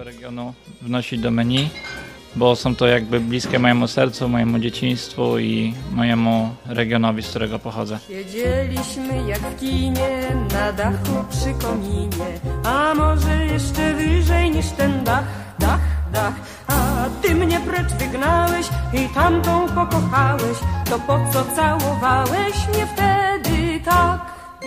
[2.39, 7.99] Bo są to jakby bliskie mojemu sercu, mojemu dzieciństwu i mojemu regionowi, z którego pochodzę.
[8.09, 15.25] Siedzieliśmy jak w kinie na dachu przy kominie, a może jeszcze wyżej niż ten dach,
[15.59, 15.81] dach,
[16.13, 16.35] dach.
[16.69, 20.59] A ty mnie precz wygnałeś i tamtą pokochałeś,
[20.91, 24.21] to po co całowałeś mnie wtedy tak?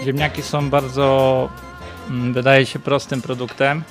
[0.03, 1.49] Ziemniaki są bardzo,
[2.09, 3.83] mm, wydaje się, prostym produktem,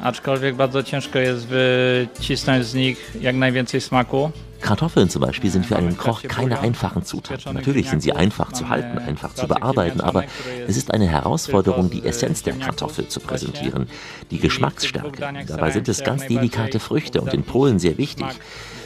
[0.00, 4.30] aczkolwiek bardzo ciężko jest wycisnąć z nich jak najwięcej smaku.
[4.60, 7.54] Kartoffeln zum Beispiel sind für einen Koch keine einfachen Zutaten.
[7.54, 10.24] Natürlich sind sie einfach zu halten, einfach zu bearbeiten, aber
[10.66, 13.88] es ist eine Herausforderung, die Essenz der Kartoffel zu präsentieren,
[14.30, 15.44] die Geschmacksstärke.
[15.46, 18.26] Dabei sind es ganz delikate Früchte und in Polen sehr wichtig.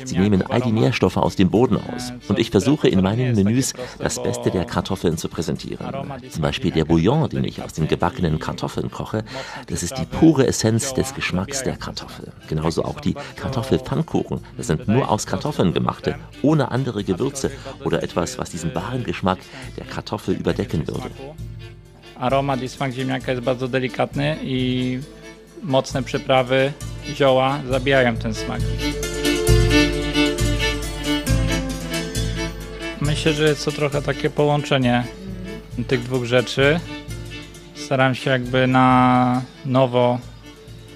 [0.05, 2.13] Sie nehmen all die Nährstoffe aus dem Boden aus.
[2.29, 5.87] Und ich versuche in meinen Menüs das Beste der Kartoffeln zu präsentieren.
[6.29, 9.25] Zum Beispiel der Bouillon, den ich aus den gebackenen Kartoffeln koche,
[9.69, 12.33] das ist die pure Essenz des Geschmacks der Kartoffel.
[12.49, 14.41] Genauso auch die Kartoffelpfannkuchen.
[14.57, 17.51] Das sind nur aus Kartoffeln gemachte, ohne andere Gewürze
[17.85, 19.39] oder etwas, was diesen wahren Geschmack
[19.77, 21.11] der Kartoffel überdecken würde.
[22.19, 24.99] Aromat i smak ziemniaka jest bardzo delikatny i
[25.63, 26.73] mocne przyprawy,
[27.15, 28.61] zioła zabijają ten smak.
[33.01, 35.05] Myślę, że jest to trochę takie połączenie
[35.89, 36.81] tych dwóch rzeczy.
[37.75, 40.19] Staram się jakby na nowo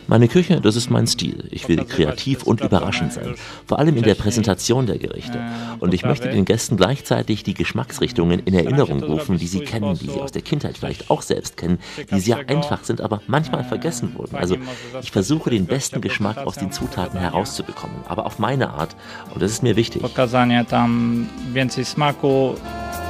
[0.08, 1.48] Meine Küche, das ist mein Stil.
[1.50, 3.34] Ich will kreativ und überraschend sein,
[3.66, 5.40] vor allem in der Präsentation der Gerichte.
[5.78, 10.10] Und ich möchte den Gästen gleichzeitig die Geschmacksrichtungen in Erinnerung rufen, die sie kennen, die
[10.10, 11.78] sie aus der Kindheit vielleicht auch selbst kennen,
[12.10, 14.36] die sehr einfach sind, aber manchmal vergessen wurden.
[14.36, 14.56] Also
[15.02, 18.96] ich versuche den besten Geschmack aus den Zutaten herauszubekommen, aber auf meine Art.
[19.34, 20.02] Und das ist mir wichtig.
[20.02, 22.54] pokazanie tam więcej smaku,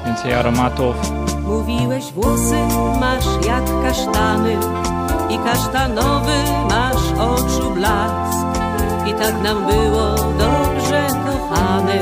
[0.06, 0.96] więcej aromatów.
[1.42, 2.56] Mówiłeś włosy
[3.00, 4.56] masz jak kasztany,
[5.30, 6.32] i kasztanowy
[6.68, 8.46] masz oczu blask.
[9.06, 11.98] I tak nam było dobrze, kochany,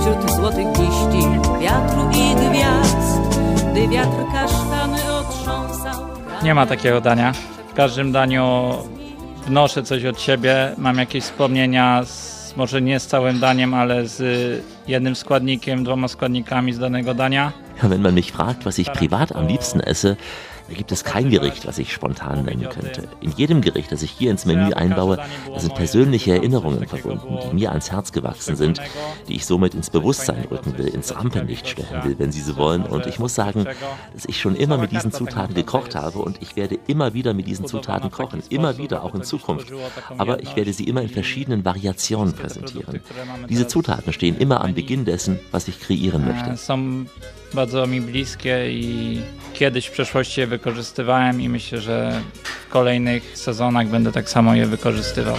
[0.00, 1.28] wśród złotych liści,
[1.60, 3.30] wiatru i gwiazd,
[3.72, 6.06] gdy wiatr kasztany otrząsał.
[6.42, 7.32] Nie ma takiego dania.
[7.68, 8.74] W każdym daniu
[9.46, 14.22] wnoszę coś od siebie, mam jakieś wspomnienia, z, może nie z całym daniem, ale z
[14.88, 17.52] jednym składnikiem, dwoma składnikami z danego dania.
[17.82, 20.16] Wenn man mich fragt, was ich privat am liebsten esse,
[20.74, 23.08] gibt es kein Gericht, was ich spontan nennen könnte.
[23.20, 27.54] In jedem Gericht, das ich hier ins Menü einbaue, da sind persönliche Erinnerungen verbunden, die
[27.54, 28.80] mir ans Herz gewachsen sind,
[29.28, 32.84] die ich somit ins Bewusstsein rücken will, ins Rampenlicht stellen will, wenn Sie so wollen.
[32.84, 33.66] Und ich muss sagen,
[34.14, 37.46] dass ich schon immer mit diesen Zutaten gekocht habe und ich werde immer wieder mit
[37.46, 39.72] diesen Zutaten kochen, immer wieder, auch in Zukunft.
[40.18, 43.00] Aber ich werde sie immer in verschiedenen Variationen präsentieren.
[43.48, 46.56] Diese Zutaten stehen immer am Beginn dessen, was ich kreieren möchte.
[47.54, 49.20] Bardzo mi bliskie i
[49.52, 52.20] kiedyś w przeszłości je wykorzystywałem i myślę, że
[52.66, 55.36] w kolejnych sezonach będę tak samo je wykorzystywał.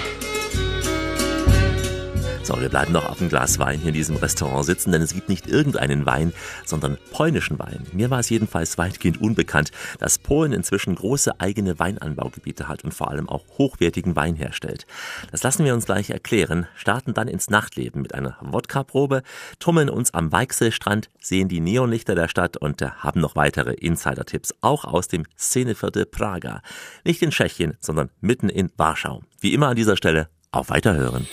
[2.43, 5.13] So, wir bleiben noch auf ein Glas Wein hier in diesem Restaurant sitzen, denn es
[5.13, 6.33] gibt nicht irgendeinen Wein,
[6.65, 7.87] sondern polnischen Wein.
[7.93, 13.09] Mir war es jedenfalls weitgehend unbekannt, dass Polen inzwischen große eigene Weinanbaugebiete hat und vor
[13.09, 14.85] allem auch hochwertigen Wein herstellt.
[15.31, 19.23] Das lassen wir uns gleich erklären, starten dann ins Nachtleben mit einer Wodka-Probe,
[19.59, 24.83] tummeln uns am Weichselstrand, sehen die Neonlichter der Stadt und haben noch weitere Insider-Tipps, auch
[24.83, 26.61] aus dem Szeneviertel Praga.
[27.05, 29.21] Nicht in Tschechien, sondern mitten in Warschau.
[29.39, 31.25] Wie immer an dieser Stelle, auf Weiterhören.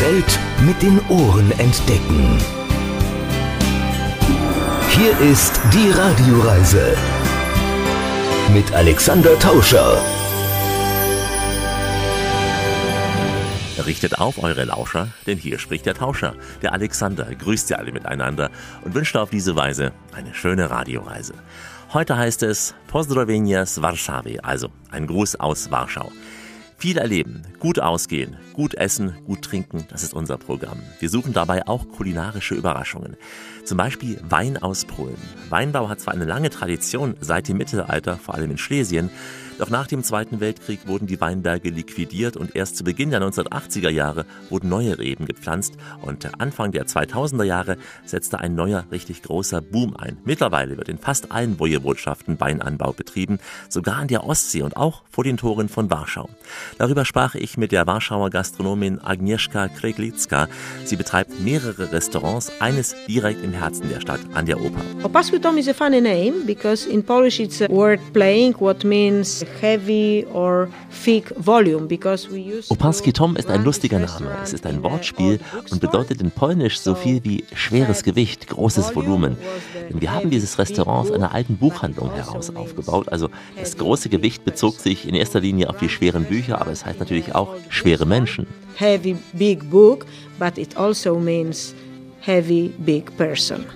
[0.00, 2.38] Welt mit den Ohren entdecken.
[4.90, 6.96] Hier ist die Radioreise
[8.54, 10.00] mit Alexander Tauscher.
[13.84, 18.50] Richtet auf eure Lauscher, denn hier spricht der Tauscher, der Alexander, grüßt ihr alle miteinander
[18.84, 21.34] und wünscht auf diese Weise eine schöne Radioreise.
[21.92, 26.12] Heute heißt es Pozdrowienia z Warszawy, also ein Gruß aus Warschau.
[26.80, 30.78] Viel erleben, gut ausgehen, gut essen, gut trinken, das ist unser Programm.
[31.00, 33.16] Wir suchen dabei auch kulinarische Überraschungen.
[33.64, 35.18] Zum Beispiel Wein aus Polen.
[35.48, 39.10] Weinbau hat zwar eine lange Tradition seit dem Mittelalter, vor allem in Schlesien,
[39.58, 43.90] doch nach dem Zweiten Weltkrieg wurden die Weinberge liquidiert und erst zu Beginn der 1980er
[43.90, 49.60] Jahre wurden neue Reben gepflanzt und Anfang der 2000er Jahre setzte ein neuer, richtig großer
[49.60, 50.18] Boom ein.
[50.24, 55.24] Mittlerweile wird in fast allen Wojewodschaften Weinanbau betrieben, sogar an der Ostsee und auch vor
[55.24, 56.28] den Toren von Warschau.
[56.78, 60.48] Darüber sprach ich mit der Warschauer Gastronomin Agnieszka Kreglicka.
[60.84, 64.80] Sie betreibt mehrere Restaurants, eines direkt im Herzen der Stadt an der Oper.
[65.02, 69.44] Opaski Tom is a funny name because in Polish it's a word playing, what means
[69.60, 74.30] heavy or thick volume because we use Opanski Tom ist ein lustiger Name.
[74.42, 79.36] Es ist ein Wortspiel und bedeutet in Polnisch so viel wie schweres Gewicht, großes Volumen.
[79.90, 83.08] Denn wir haben dieses Restaurant aus einer alten Buchhandlung heraus aufgebaut.
[83.08, 86.84] Also das große Gewicht bezog sich in erster Linie auf die schweren Bücher, aber es
[86.84, 88.46] heißt natürlich auch schwere Menschen.
[88.78, 90.06] heavy big book,
[90.38, 91.74] but it also means
[92.20, 93.66] heavy big person.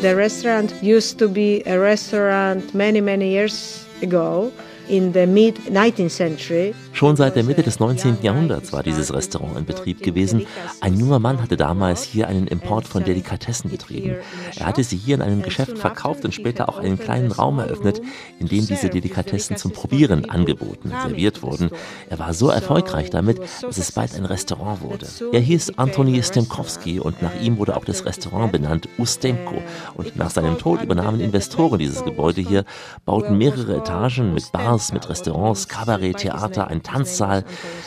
[0.00, 4.50] The restaurant used to be a restaurant many, many years ago
[4.88, 6.74] in the mid 19th century.
[6.92, 8.18] Schon seit der Mitte des 19.
[8.22, 10.46] Jahrhunderts war dieses Restaurant in Betrieb gewesen.
[10.80, 14.16] Ein junger Mann hatte damals hier einen Import von Delikatessen betrieben.
[14.56, 18.02] Er hatte sie hier in einem Geschäft verkauft und später auch einen kleinen Raum eröffnet,
[18.38, 21.70] in dem diese Delikatessen zum Probieren angeboten, serviert wurden.
[22.08, 25.06] Er war so erfolgreich damit, dass es bald ein Restaurant wurde.
[25.32, 29.62] Er hieß Antoni Stemkowski und nach ihm wurde auch das Restaurant benannt, Ustemko.
[29.94, 32.64] Und nach seinem Tod übernahmen Investoren dieses Gebäude hier,
[33.04, 37.44] bauten mehrere Etagen mit Bars, mit Restaurants, Kabarett, Theater, ein Tanzsaal.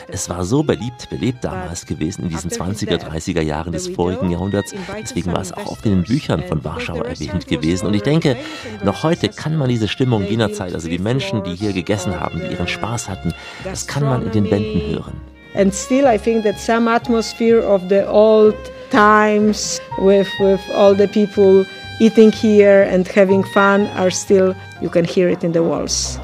[0.08, 4.74] Es war so beliebt, belebt damals gewesen in diesen 20er, 30er Jahren des vorigen Jahrhunderts.
[5.00, 7.88] Deswegen war es auch oft in den Büchern von Warschau erwähnt gewesen.
[7.88, 8.38] Und ich denke,
[8.84, 12.40] noch heute kann man diese Stimmung jener Zeit, also die Menschen, die hier gegessen haben,
[12.40, 15.14] die ihren Spaß hatten, das kann man in den Wänden hören.
[15.56, 18.56] And still, I think that some atmosphere of the old
[18.90, 21.66] times with, with all the people
[22.00, 26.20] eating here and having fun are still, you can hear it in the walls.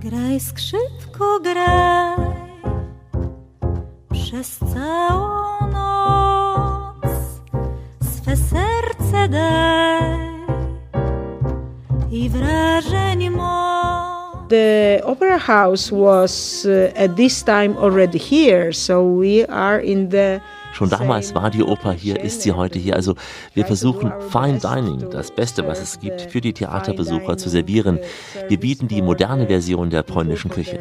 [0.00, 0.42] Graj
[1.18, 2.28] skrzypko, graj
[4.12, 7.12] przez całą noc,
[8.02, 10.18] swe serce daj
[12.10, 14.48] i wrażeń moc.
[14.48, 20.40] The opera house was uh, at this time already here, so we are in the
[20.72, 22.94] Schon damals war die Oper hier, ist sie heute hier.
[22.94, 23.14] Also
[23.54, 27.98] wir versuchen Fine Dining, das Beste, was es gibt, für die Theaterbesucher zu servieren.
[28.48, 30.78] Wir bieten die moderne Version der polnischen Küche.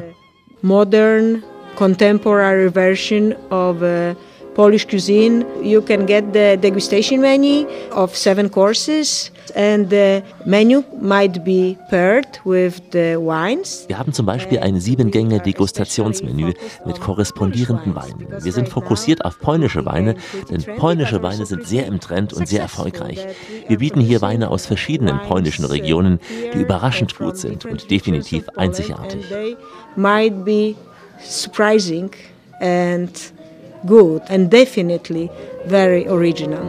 [0.61, 1.43] Modern,
[1.75, 4.15] contemporary version of uh,
[4.57, 5.45] Polish cuisine.
[5.61, 12.41] You can get the degustation menu of seven courses, and the menu might be paired
[12.43, 13.85] with the wines.
[13.87, 16.53] Wir haben zum Beispiel ein Sieben-Gänge-Degustationsmenü
[16.85, 18.27] mit korrespondierenden Weinen.
[18.41, 20.15] Wir sind fokussiert auf polnische Weine,
[20.49, 23.27] denn polnische Weine sind sehr im Trend und sehr erfolgreich.
[23.67, 26.19] Wir bieten hier Weine aus verschiedenen polnischen Regionen,
[26.51, 29.23] die überraschend gut sind und definitiv einzigartig.
[29.95, 30.73] Might be
[31.23, 32.09] surprising
[32.59, 33.36] and
[33.85, 35.29] good and definitely
[35.65, 36.65] very original.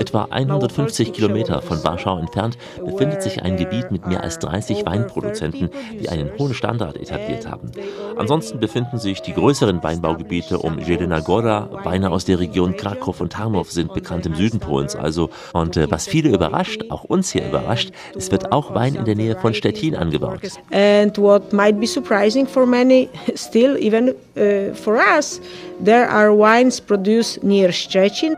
[0.00, 5.70] Etwa 150 Kilometer von Warschau entfernt befindet sich ein Gebiet mit mehr als 30 Weinproduzenten,
[6.00, 7.70] die einen hohen Standard etabliert haben.
[8.16, 11.68] Ansonsten befinden sich die größeren Weinbaugebiete um Jelena Góra.
[11.84, 15.30] Weine aus der Region Krakow und Tarnow sind bekannt im Süden Polens also.
[15.52, 19.14] Und äh, was viele überrascht, auch uns hier überrascht, es wird auch Wein in der
[19.14, 20.40] Nähe von Stettin angebaut.
[20.72, 25.40] And what might be surprising for many, still even uh, for us,
[25.84, 28.36] there are wines produced near Szczecin.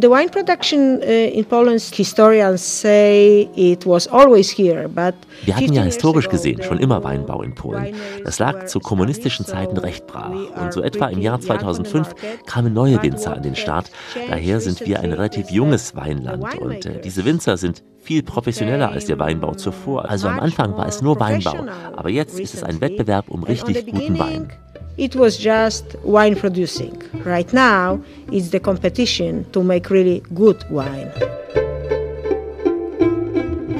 [0.00, 5.72] The wine production uh, in Poland, historians say it was always here, but Wir hatten
[5.72, 7.96] ja historisch gesehen schon immer Weinbau in Polen.
[8.24, 10.30] Das lag zu kommunistischen Zeiten recht brach.
[10.30, 12.14] Und so etwa im Jahr 2005
[12.46, 13.90] kamen neue Winzer an den Start.
[14.30, 16.60] Daher sind wir ein relativ junges Weinland.
[16.60, 20.08] Und äh, diese Winzer sind viel professioneller als der Weinbau zuvor.
[20.08, 21.66] Also am Anfang war es nur Weinbau.
[21.96, 24.52] Aber jetzt ist es ein Wettbewerb um richtig guten Wein.
[24.98, 27.00] It was just wine producing.
[27.24, 31.10] Right now, it's the competition to make really good wine.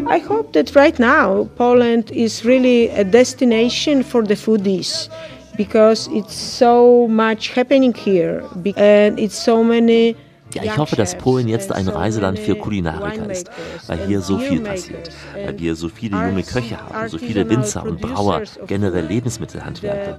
[0.07, 5.11] I hope that right now Poland is really a destination for the foodies
[5.57, 8.43] because it's so much happening here
[8.77, 10.17] and it's so many
[10.55, 13.51] Ja, ich hoffe, dass Polen jetzt ein Reiseland für Kulinariker ist,
[13.87, 17.85] weil hier so viel passiert, weil wir so viele junge Köche haben, so viele Winzer
[17.85, 20.19] und Brauer, generell Lebensmittelhandwerker,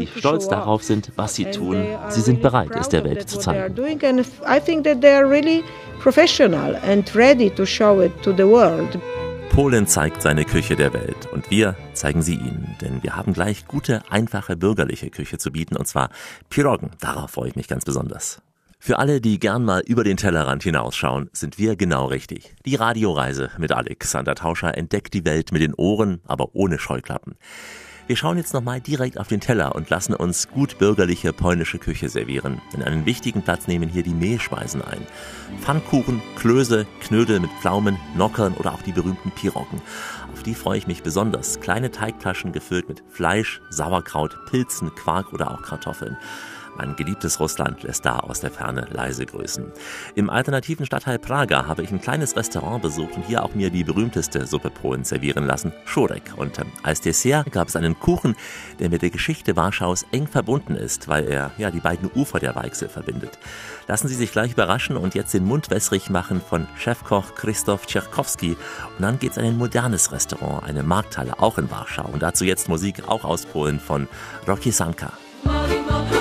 [0.00, 1.84] die stolz darauf sind, was sie tun.
[2.08, 3.74] Sie sind bereit, es der Welt zu zeigen.
[3.74, 5.62] doing and I think that they are really
[6.00, 8.98] professional and ready to show it to the world.
[9.50, 13.66] Polen zeigt seine Küche der Welt und wir zeigen sie Ihnen, denn wir haben gleich
[13.66, 16.10] gute, einfache bürgerliche Küche zu bieten und zwar
[16.50, 16.90] Piroggen.
[17.00, 18.40] Darauf freue ich mich ganz besonders.
[18.82, 22.54] Für alle, die gern mal über den Tellerrand hinausschauen, sind wir genau richtig.
[22.64, 27.34] Die Radioreise mit Alexander Tauscher entdeckt die Welt mit den Ohren, aber ohne Scheuklappen.
[28.06, 32.08] Wir schauen jetzt nochmal direkt auf den Teller und lassen uns gut bürgerliche polnische Küche
[32.08, 32.62] servieren.
[32.72, 35.06] Denn einen wichtigen Platz nehmen hier die Mehlspeisen ein.
[35.60, 39.82] Pfannkuchen, Klöße, Knödel mit Pflaumen, Nockern oder auch die berühmten Piroggen.
[40.32, 41.60] Auf die freue ich mich besonders.
[41.60, 46.16] Kleine Teigtaschen gefüllt mit Fleisch, Sauerkraut, Pilzen, Quark oder auch Kartoffeln.
[46.80, 49.70] Mein geliebtes Russland lässt da aus der Ferne leise grüßen.
[50.14, 53.84] Im alternativen Stadtteil Praga habe ich ein kleines Restaurant besucht und hier auch mir die
[53.84, 56.32] berühmteste Suppe Polens servieren lassen, Szurek.
[56.38, 58.34] Und ähm, als Dessert gab es einen Kuchen,
[58.78, 62.54] der mit der Geschichte Warschaus eng verbunden ist, weil er ja die beiden Ufer der
[62.54, 63.38] Weichsel verbindet.
[63.86, 68.56] Lassen Sie sich gleich überraschen und jetzt den Mund wässrig machen von Chefkoch Christoph Tschirkowski.
[68.96, 72.08] Und dann geht's in ein modernes Restaurant, eine Markthalle, auch in Warschau.
[72.10, 74.08] Und dazu jetzt Musik auch aus Polen von
[74.48, 75.12] Rocky Sanka.
[75.44, 76.19] Po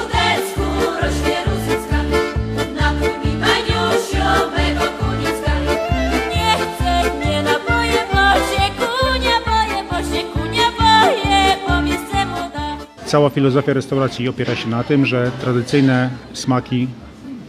[13.10, 16.88] Cała filozofia restauracji opiera się na tym, że tradycyjne smaki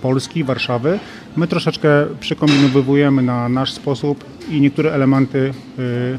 [0.02, 0.98] Polski, Warszawy,
[1.36, 1.88] my troszeczkę
[2.20, 5.38] przekombinowujemy na nasz sposób i niektóre elementy
[5.78, 6.18] y,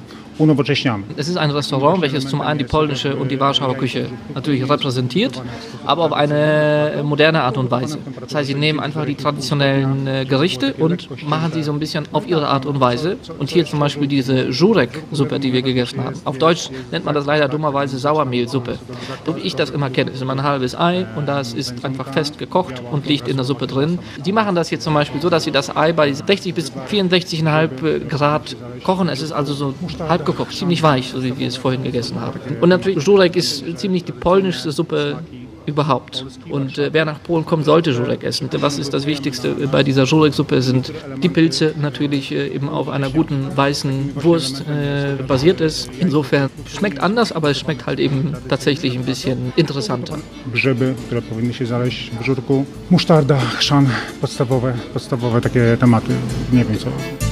[1.17, 5.41] Es ist ein Restaurant, welches zum einen die polnische und die Warschauer Küche natürlich repräsentiert,
[5.85, 7.97] aber auf eine moderne Art und Weise.
[8.21, 12.05] Das heißt, sie nehmen einfach die traditionellen äh, Gerichte und machen sie so ein bisschen
[12.11, 13.17] auf ihre Art und Weise.
[13.39, 16.15] Und hier zum Beispiel diese Jurek-Suppe, die wir gegessen haben.
[16.25, 18.77] Auf Deutsch nennt man das leider dummerweise Sauermehlsuppe.
[19.25, 22.07] So wie ich das immer kenne, ist immer ein halbes Ei und das ist einfach
[22.13, 23.99] fest gekocht und liegt in der Suppe drin.
[24.25, 28.07] Die machen das jetzt zum Beispiel so, dass sie das Ei bei 60 bis 64,5
[28.07, 29.09] Grad kochen.
[29.09, 29.73] Es ist also so
[30.07, 32.39] halb gekocht, ziemlich weich, so wie wir es vorhin gegessen haben.
[32.59, 35.19] Und natürlich, Jurek ist ziemlich die polnischste Suppe
[35.65, 36.25] überhaupt.
[36.49, 38.49] Und äh, wer nach Polen kommt, sollte Jurek essen.
[38.59, 40.91] Was ist das Wichtigste bei dieser Jurek-Suppe sind
[41.21, 45.89] die Pilze, natürlich äh, eben auf einer guten weißen Wurst äh, basiert ist.
[45.99, 50.17] Insofern schmeckt anders, aber es schmeckt halt eben tatsächlich ein bisschen interessanter.
[50.53, 53.89] Grzyby, które powinny się znaleźć w żurku, musztarda, chrzan,
[54.21, 56.13] podstawowe, podstawowe takie tematy.
[56.53, 57.30] Nie wiem co.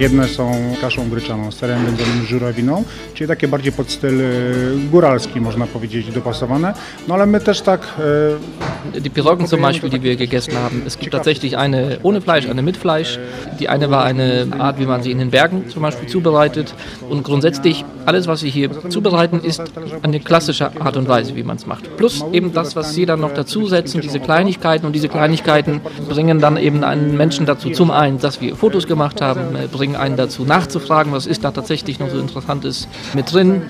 [0.00, 2.84] Jedne są kaszą gryczaną z serem wędzonym żurawiną,
[3.14, 4.24] czyli takie bardziej pod styl e,
[4.90, 6.74] góralski, można powiedzieć, dopasowane.
[7.08, 7.80] No ale my też tak...
[7.98, 10.82] e, Die Piroggen zum Beispiel, die wir gegessen haben.
[10.86, 13.18] Es gibt tatsächlich eine ohne Fleisch, eine mit Fleisch.
[13.58, 16.74] Die eine war eine Art, wie man sie in den Bergen zum Beispiel zubereitet.
[17.08, 19.62] Und grundsätzlich alles, was wir hier zubereiten, ist
[20.02, 21.96] eine klassische Art und Weise, wie man es macht.
[21.96, 24.84] Plus eben das, was Sie dann noch dazusetzen, diese Kleinigkeiten.
[24.86, 29.22] Und diese Kleinigkeiten bringen dann eben einen Menschen dazu, zum einen, dass wir Fotos gemacht
[29.22, 33.60] haben, äh, bringen einen dazu nachzufragen, was ist da tatsächlich noch so Interessantes mit drin.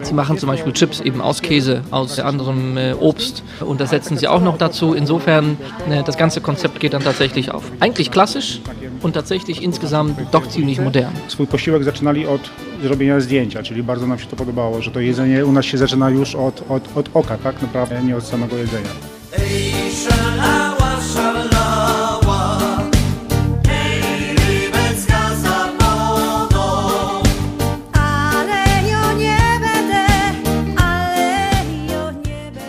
[0.00, 4.16] Sie machen zum Beispiel Chips eben aus Käse, aus anderem äh, Obst und das setzen
[4.16, 4.94] sie auch noch dazu.
[4.94, 5.56] Insofern,
[5.90, 7.64] äh, das ganze Konzept geht dann tatsächlich auf.
[7.80, 8.60] Eigentlich klassisch
[9.02, 11.12] und tatsächlich insgesamt doch ziemlich modern.
[11.26, 12.42] Swój posiłek zaczynali od
[12.82, 16.10] zrobienia zdjęcia, czyli bardzo nam się to podobało, że to jedzenie u nas się zaczyna
[16.10, 18.90] już od, od, od oka, tak naprawdę, nie od samego jedzenia.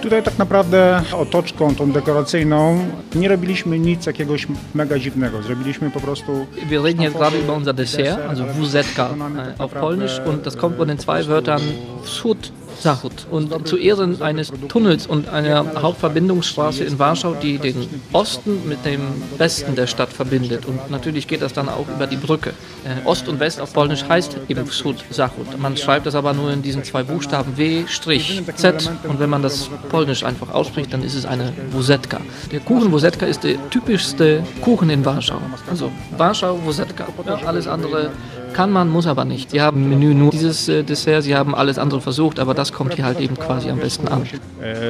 [0.07, 2.85] Tutaj tak naprawdę otoczką tą dekoracyjną
[3.15, 5.41] nie robiliśmy nic jakiegoś mega dziwnego.
[5.41, 10.45] Zrobiliśmy po prostu Wir reden jetzt gerade über unser Dessert, also äh, auf Polnisch und
[10.45, 11.61] das kommt von den zwei Wörtern
[12.03, 12.51] Wschód,
[12.81, 13.25] Zachód.
[13.29, 19.01] Und zu Ehren eines Tunnels und einer Hauptverbindungsstraße in Warschau, die den Osten mit dem
[19.37, 20.65] Westen der Stadt verbindet.
[20.65, 22.51] Und natürlich geht das dann auch über die Brücke.
[22.85, 25.57] Äh, Ost und West auf Polnisch heißt eben Wschód, Zachód.
[25.57, 28.89] Man schreibt das aber nur in diesen zwei Buchstaben W, Strich, Z.
[29.07, 32.19] Und wenn man das Polnisch einfach ausspricht, dann ist es eine Wusetka.
[32.51, 35.39] Der Kuchen Wusetka ist der typischste Kuchen in Warschau.
[35.69, 37.07] Also Warschau Wusetka.
[37.25, 38.11] Ja, alles andere
[38.57, 39.51] kann man, muss aber nicht.
[39.51, 42.73] Sie haben im Menü nur dieses äh, Dessert, sie haben alles andere versucht, aber das
[42.73, 44.23] kommt hier halt eben quasi am besten an.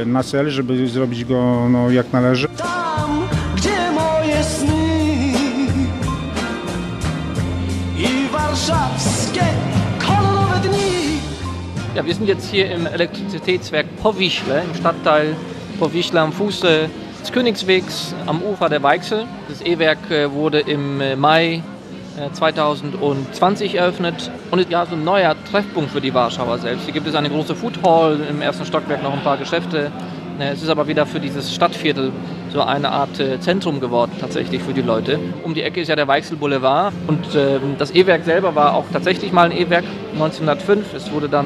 [0.05, 2.47] na cel, żeby zrobić go no, jak należy.
[2.47, 5.33] Tam, gdzie moje sny
[7.97, 9.45] i warszawskie
[9.99, 11.19] kolorowe dni.
[11.95, 15.35] Ja, wir sind jetzt hier im Elektrizitätswerk Powiśle, im Stadtteil
[15.79, 16.89] Powiśle am Fuße
[17.21, 19.25] des Königswegs am Ufer der Weichsel.
[19.49, 21.76] Das E-Werk äh, wurde im äh, Mai äh,
[22.33, 26.85] 2020 eröffnet und ist ja so ein neuer Treffpunkt für die Warschauer selbst.
[26.85, 29.91] Hier gibt es eine große Food Hall, im ersten Stockwerk noch ein paar Geschäfte.
[30.39, 32.11] Äh, Es ist aber wieder für dieses Stadtviertel
[32.51, 35.19] so eine Art äh, Zentrum geworden, tatsächlich für die Leute.
[35.43, 38.85] Um die Ecke ist ja der Weichsel Boulevard und ähm, das E-Werk selber war auch
[38.91, 40.93] tatsächlich mal ein E-Werk 1905.
[40.93, 41.45] Es wurde dann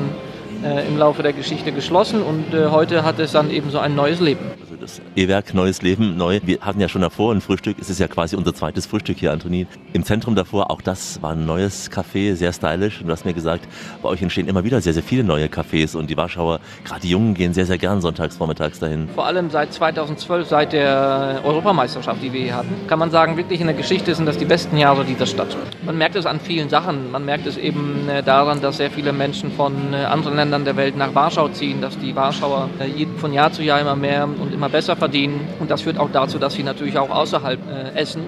[0.64, 3.96] äh, im Laufe der Geschichte geschlossen und äh, heute hat es dann eben so ein
[3.96, 4.46] neues Leben.
[4.82, 6.40] Das E-Werk, neues Leben, neu.
[6.42, 7.78] Wir hatten ja schon davor ein Frühstück.
[7.80, 9.68] Es ist ja quasi unser zweites Frühstück hier, Antonin.
[9.94, 13.00] Im Zentrum davor, auch das war ein neues Café, sehr stylisch.
[13.00, 13.68] Und du hast mir gesagt,
[14.02, 15.96] bei euch entstehen immer wieder sehr, sehr viele neue Cafés.
[15.96, 19.08] Und die Warschauer, gerade die Jungen, gehen sehr, sehr gern sonntags, vormittags dahin.
[19.14, 23.62] Vor allem seit 2012, seit der Europameisterschaft, die wir hier hatten, kann man sagen, wirklich
[23.62, 25.56] in der Geschichte sind das die besten Jahre dieser Stadt.
[25.86, 27.12] Man merkt es an vielen Sachen.
[27.12, 30.76] Man merkt es eben äh, daran, dass sehr viele Menschen von äh, anderen Ländern der
[30.76, 34.52] Welt nach Warschau ziehen, dass die Warschauer äh, von Jahr zu Jahr immer mehr und
[34.52, 35.42] immer besser verdienen.
[35.60, 38.24] Und das führt auch dazu, dass sie natürlich auch außerhalb äh, essen.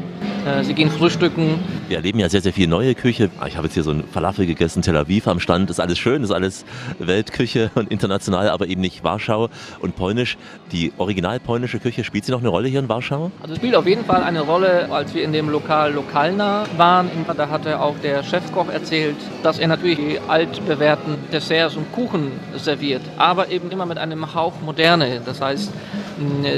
[0.45, 1.59] Äh, Sie gehen frühstücken.
[1.87, 3.29] Wir erleben ja sehr, sehr viel neue Küche.
[3.39, 5.69] Ah, Ich habe jetzt hier so ein Falafel gegessen, Tel Aviv am Stand.
[5.69, 6.65] Ist alles schön, ist alles
[6.99, 10.37] Weltküche und international, aber eben nicht Warschau und polnisch.
[10.71, 13.31] Die original polnische Küche, spielt sie noch eine Rolle hier in Warschau?
[13.41, 17.09] Also es spielt auf jeden Fall eine Rolle, als wir in dem Lokal Lokalna waren.
[17.37, 23.01] Da hatte auch der Chefkoch erzählt, dass er natürlich die altbewährten Desserts und Kuchen serviert,
[23.17, 25.21] aber eben immer mit einem Hauch Moderne.
[25.25, 25.71] Das heißt,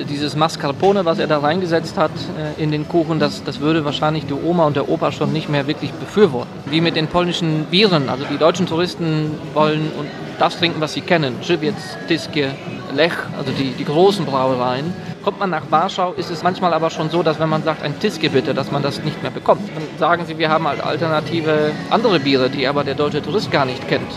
[0.09, 4.25] dieses Mascarpone, was er da reingesetzt hat äh, in den Kuchen, das, das würde wahrscheinlich
[4.25, 6.51] die Oma und der Opa schon nicht mehr wirklich befürworten.
[6.65, 8.09] Wie mit den polnischen Bieren.
[8.09, 10.07] Also die deutschen Touristen wollen und
[10.39, 11.35] das trinken, was sie kennen.
[11.41, 11.75] Żywiec,
[12.07, 12.47] Tiskie,
[12.93, 14.93] Lech, also die, die großen Brauereien.
[15.23, 17.99] Kommt man nach Warschau, ist es manchmal aber schon so, dass wenn man sagt, ein
[17.99, 19.61] Tiske bitte, dass man das nicht mehr bekommt.
[19.73, 23.65] Dann sagen sie, wir haben als Alternative andere Biere, die aber der deutsche Tourist gar
[23.65, 24.11] nicht kennt.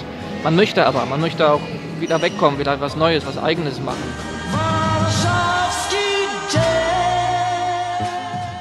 [0.45, 1.61] Man möchte aber, man möchte auch
[1.99, 4.38] wieder wegkommen, wieder was Neues, was Eigenes machen.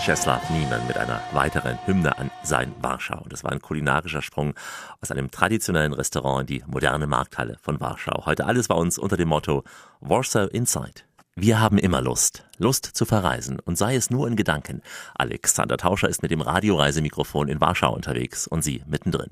[0.07, 3.25] Czeslaw Niemann mit einer weiteren Hymne an sein Warschau.
[3.27, 4.53] Das war ein kulinarischer Sprung
[5.01, 8.25] aus einem traditionellen Restaurant in die moderne Markthalle von Warschau.
[8.25, 9.65] Heute alles bei uns unter dem Motto
[9.99, 11.01] Warsaw Inside.
[11.39, 12.45] Wir haben immer Lust.
[12.57, 14.81] Lust zu verreisen und sei es nur in Gedanken.
[15.13, 19.29] Alexander Tauscher ist mit dem Radioreisemikrofon in Warschau unterwegs und Sie mittendrin.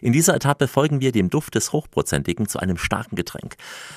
[0.00, 3.56] In dieser Etappe folgen wir dem Duft des Hochprozentigen zu einem starken Getränk.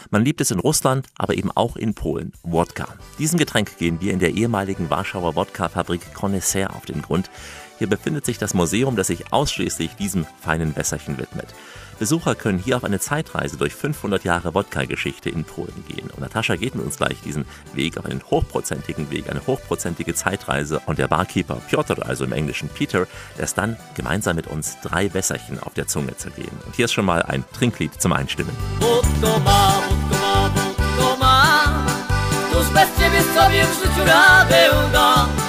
[0.09, 2.33] Man liebt es in Russland, aber eben auch in Polen.
[2.41, 2.87] Wodka.
[3.19, 7.29] Diesem Getränk gehen wir in der ehemaligen Warschauer Wodka-Fabrik Connoisseur auf den Grund.
[7.77, 11.53] Hier befindet sich das Museum, das sich ausschließlich diesem feinen Wässerchen widmet.
[11.99, 16.09] Besucher können hier auf eine Zeitreise durch 500 Jahre Wodka-Geschichte in Polen gehen.
[16.09, 20.81] Und Natascha geht mit uns gleich diesen Weg auf einen hochprozentigen Weg, eine hochprozentige Zeitreise.
[20.85, 25.59] Und der Barkeeper Piotr, also im Englischen Peter, lässt dann gemeinsam mit uns drei Wässerchen
[25.59, 26.57] auf der Zunge zergehen.
[26.65, 28.55] Und hier ist schon mal ein Trinklied zum Einstimmen.
[28.79, 31.85] Wódko ma, wódko ma, wódko ma
[32.55, 35.44] Któż bez ciebie sobie w życiu radę da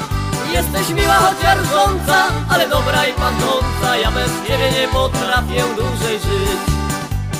[0.56, 3.96] Jesteś miła, choć rżąca, ale dobra i pachnąca.
[3.96, 6.75] Ja bez ciebie nie potrafię dłużej żyć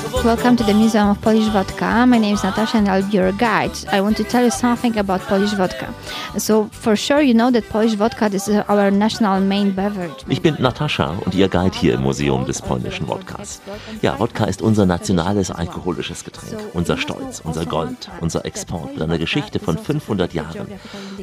[0.07, 2.05] Welcome to the Museum of Polish Vodka.
[2.07, 3.71] My name is Natasha and I'll be your guide.
[3.91, 5.93] I want to tell you something about Polish vodka.
[6.37, 10.23] So, for sure, you know that Polish vodka is our national main beverage.
[10.29, 13.61] Ich bin Natascha und Ihr Guide hier im Museum des polnischen Wodkas.
[14.01, 19.17] Ja, Wodka ist unser nationales alkoholisches Getränk, unser Stolz, unser Gold, unser Export mit einer
[19.17, 20.67] Geschichte von 500 Jahren.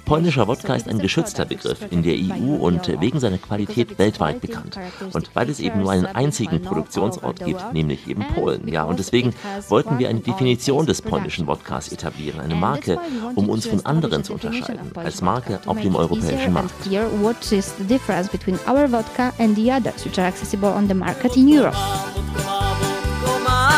[0.05, 4.79] Polnischer Wodka ist ein geschützter Begriff in der EU und wegen seiner Qualität weltweit bekannt.
[5.13, 8.74] Und weil es eben nur einen einzigen Produktionsort gibt, nämlich eben Polen.
[8.75, 9.33] Ja, und deswegen
[9.69, 12.99] wollten wir eine Definition des polnischen Wodkas etablieren, eine Marke,
[13.37, 16.73] um uns von anderen zu unterscheiden, als Marke auf dem europäischen Markt.
[16.91, 20.89] Here, what is the difference between our vodka and the others which are accessible on
[20.89, 21.77] the market in Europe?
[22.17, 23.71] Wódko ma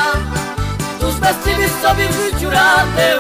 [0.99, 3.19] Któż bez ciebie sobie w życiu radę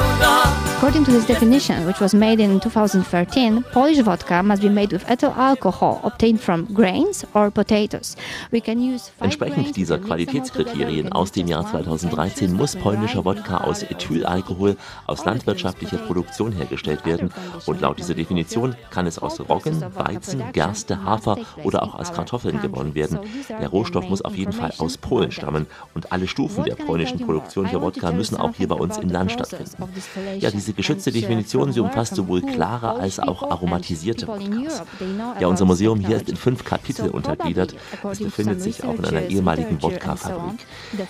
[0.77, 5.09] According to this definition, which was made in 2013, Polish vodka must be made with
[5.09, 8.14] ethyl alcohol obtained from grains or potatoes.
[8.53, 9.97] We can use Entsprechend dieser.
[9.99, 17.31] Qualitätskriterien aus dem Jahr 2013 muss polnischer Wodka aus Ethylalkohol aus landwirtschaftlicher Produktion hergestellt werden
[17.64, 22.61] und laut dieser Definition kann es aus Roggen, Weizen, Gerste, Hafer oder auch aus Kartoffeln
[22.61, 23.18] gewonnen werden.
[23.49, 27.66] Der Rohstoff muss auf jeden Fall aus Polen stammen und alle Stufen der polnischen Produktion
[27.66, 29.83] für Wodka müssen auch hier bei uns im Land stattfinden.
[30.39, 34.83] Ja, diese geschützte Definition, sie umfasst sowohl klare als auch aromatisierte Wodkas.
[35.41, 37.75] Ja, unser Museum hier ist in fünf Kapitel untergliedert.
[38.11, 40.61] Es befindet sich auch in einer ehemaligen Wodka-Fabrik.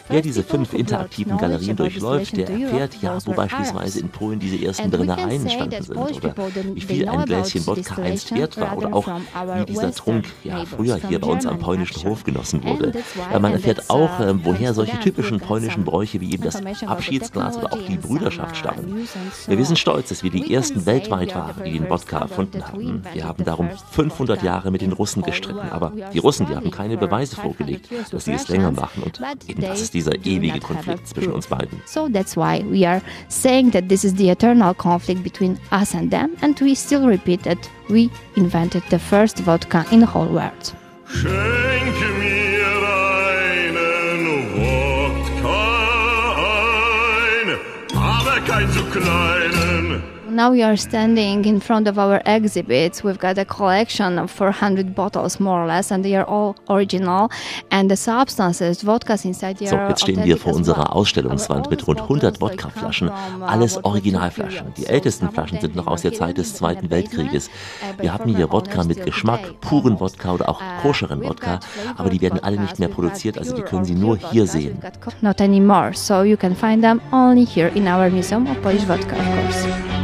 [0.08, 4.90] Wer diese fünf interaktiven Galerien durchläuft, der erfährt ja, wo beispielsweise in Polen diese ersten
[4.90, 6.34] Brennereien entstanden sind oder
[6.74, 10.98] wie viel ein Gläschen Wodka einst wert war oder auch wie dieser Trunk ja früher
[11.08, 12.92] hier bei uns am polnischen Hof genossen wurde.
[13.32, 17.72] Ja, man erfährt auch, äh, woher solche typischen polnischen Bräuche wie eben das Abschiedsglas oder
[17.72, 19.08] auch die Brüderschaft stammen.
[19.46, 23.02] Ja, wir sind stolz, dass wir die ersten weltweit waren, die den Wodka erfunden haben.
[23.12, 26.96] Wir haben darum 500 Jahre mit den Russen gestritten, aber die Russen, die haben keine
[26.96, 31.32] Beweise vorgelegt, dass sie es länger machen und eben das ist dieser ewige Konflikt zwischen
[31.32, 31.80] uns beiden.
[31.86, 36.10] So that's why we are saying that this is the eternal conflict between us and
[36.10, 40.74] them, and we still repeat that we invented the first vodka in the whole world.
[41.06, 42.45] Schenke mir
[48.96, 49.45] keinen zu kleinen.
[50.36, 53.02] Now we are standing in front of our exhibits.
[53.02, 57.30] We've got a collection of 400 bottles, more or less, and they are all original.
[57.70, 60.94] And the substances, vodkas inside, they So, jetzt stehen wir vor unserer.
[60.94, 63.10] Ausstellungswand mit rund 100 Wodkaflaschen.
[63.46, 64.74] Alles Originalflaschen.
[64.76, 67.48] Die ältesten Flaschen sind noch aus der Zeit des Zweiten Weltkrieges.
[67.98, 71.60] Wir haben hier Wodka mit Geschmack, puren Wodka oder auch koscheren Wodka,
[71.96, 74.78] aber die werden alle nicht mehr produziert, also die können Sie nur hier sehen.
[75.22, 75.94] Not anymore.
[75.94, 79.96] So you can find them only here in our Museum of Polish Vodka, of course.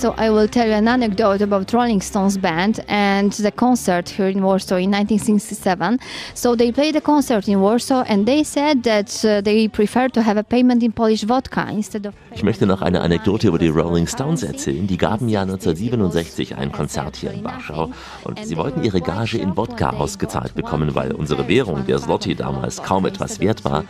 [0.00, 4.28] So I will tell you an anecdote about Rolling Stones band and the concert here
[4.28, 5.98] in Warsaw in 1967.
[6.32, 10.22] So they played a concert in Warsaw and they said that uh, they prefer to
[10.22, 13.68] have a payment in Polish vodka instead of Ich möchte noch eine Anekdote über die
[13.68, 14.86] Rolling Stones erzählen.
[14.86, 17.90] Die gaben ja 1967 ein Konzert hier in Warschau
[18.24, 22.82] und sie wollten ihre Gage in Wodka ausgezahlt bekommen, weil unsere Währung, der Zloty, damals
[22.82, 23.84] kaum etwas wert war.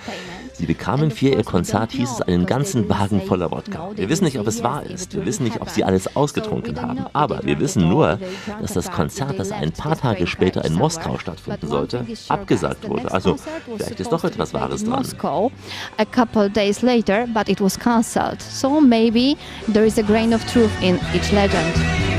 [0.61, 3.93] Sie bekamen für ihr Konzert, hieß es, einen ganzen Wagen voller Wodka.
[3.95, 5.15] Wir wissen nicht, ob es wahr ist.
[5.15, 7.07] Wir wissen nicht, ob sie alles ausgetrunken haben.
[7.15, 8.19] Aber wir wissen nur,
[8.61, 13.11] dass das Konzert, das ein paar Tage später in Moskau stattfinden sollte, abgesagt wurde.
[13.11, 13.37] Also
[13.75, 15.07] vielleicht ist doch etwas Wahres dran.
[15.97, 18.43] A couple days later, but it was cancelled.
[18.43, 19.39] So maybe
[19.73, 22.10] there is a grain of truth in each legend.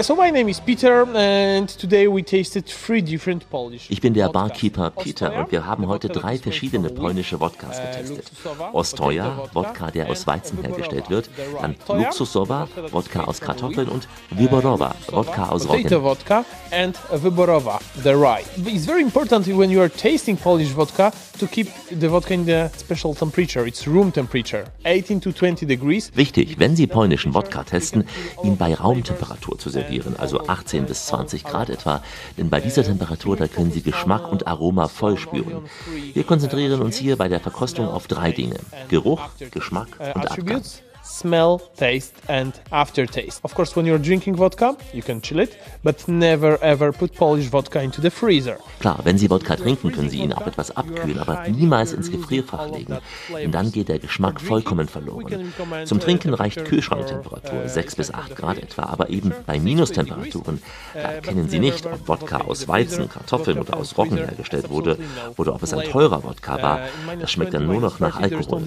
[0.00, 4.28] So my name is Peter and today we tasted three different Polish Ich bin der
[4.28, 8.30] Barkeeper Peter und wir haben heute drei verschiedene polnische Wodkas getestet.
[8.72, 11.28] Ostoja, Wodka, der aus Weizen hergestellt wird,
[11.60, 16.00] dann Luxusowa, Wodka aus Kartoffeln und Wyborowa, Wodka aus Roggen.
[16.00, 18.44] vodka and Wyborowa, the rye.
[18.66, 22.70] It's very important when you are tasting Polish vodka to keep the vodka in the
[22.78, 23.66] special temperature.
[23.66, 26.12] It's room temperature, 18 to 20 degrees.
[26.14, 28.04] Wichtig, wenn Sie polnischen Wodka testen,
[28.44, 32.02] ihn bei Raumtemperatur zu servieren, also 18 bis 20 Grad etwa,
[32.36, 35.68] denn bei dieser Temperatur, da können Sie Geschmack und Aroma voll spüren.
[36.14, 38.58] Wir konzentrieren uns hier bei der Verkostung auf drei Dinge.
[38.88, 39.20] Geruch,
[39.50, 40.62] Geschmack und Abgang.
[41.08, 43.40] Smell, taste, and aftertaste.
[43.42, 47.46] Of course, when you're drinking vodka, you can chill it, but never ever put Polish
[47.46, 48.58] vodka into the freezer.
[48.80, 52.70] Klar, wenn Sie Wodka trinken, können Sie ihn auch etwas abkühlen, aber niemals ins Gefrierfach
[52.70, 52.98] legen,
[53.32, 55.52] denn dann geht der Geschmack vollkommen verloren.
[55.84, 60.60] Zum Trinken reicht Kühlschranktemperatur, 6 bis 8 Grad etwa, aber eben bei Minustemperaturen
[60.94, 64.98] erkennen Sie nicht, ob Wodka aus Weizen, Kartoffeln oder aus Roggen hergestellt wurde
[65.36, 66.80] oder ob es ein teurer Wodka war.
[67.20, 68.62] Das schmeckt dann nur noch nach Alkohol.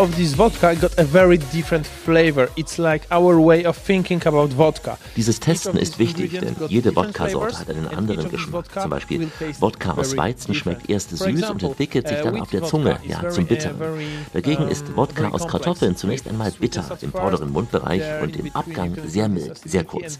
[0.00, 2.48] Of these vodka got a very different flavor.
[2.56, 4.96] It's like our way of thinking about vodka.
[5.14, 8.64] Dieses Testen ist wichtig, denn jede Wodka-Sorte hat einen anderen Geschmack.
[8.80, 9.30] Zum Beispiel
[9.60, 13.44] Wodka aus Weizen schmeckt erst süß und entwickelt sich dann auf der Zunge, ja, zum
[13.46, 13.76] Bitteren.
[14.32, 19.28] Dagegen ist Wodka aus Kartoffeln zunächst einmal bitter im vorderen Mundbereich und im Abgang sehr
[19.28, 20.18] mild, sehr kurz.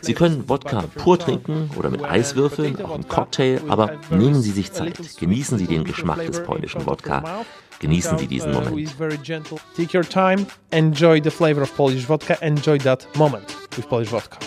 [0.00, 4.72] Sie können Wodka pur trinken oder mit Eiswürfeln, auch im Cocktail, aber nehmen Sie sich
[4.72, 4.96] Zeit.
[5.18, 7.44] Genießen Sie den Geschmack des polnischen Wodka.
[7.80, 8.90] Genießen Sie diesen uh, Moment.
[8.98, 9.58] very gentle.
[9.76, 14.38] Take your time, enjoy the flavor of Polish vodka, enjoy that moment with Polish vodka.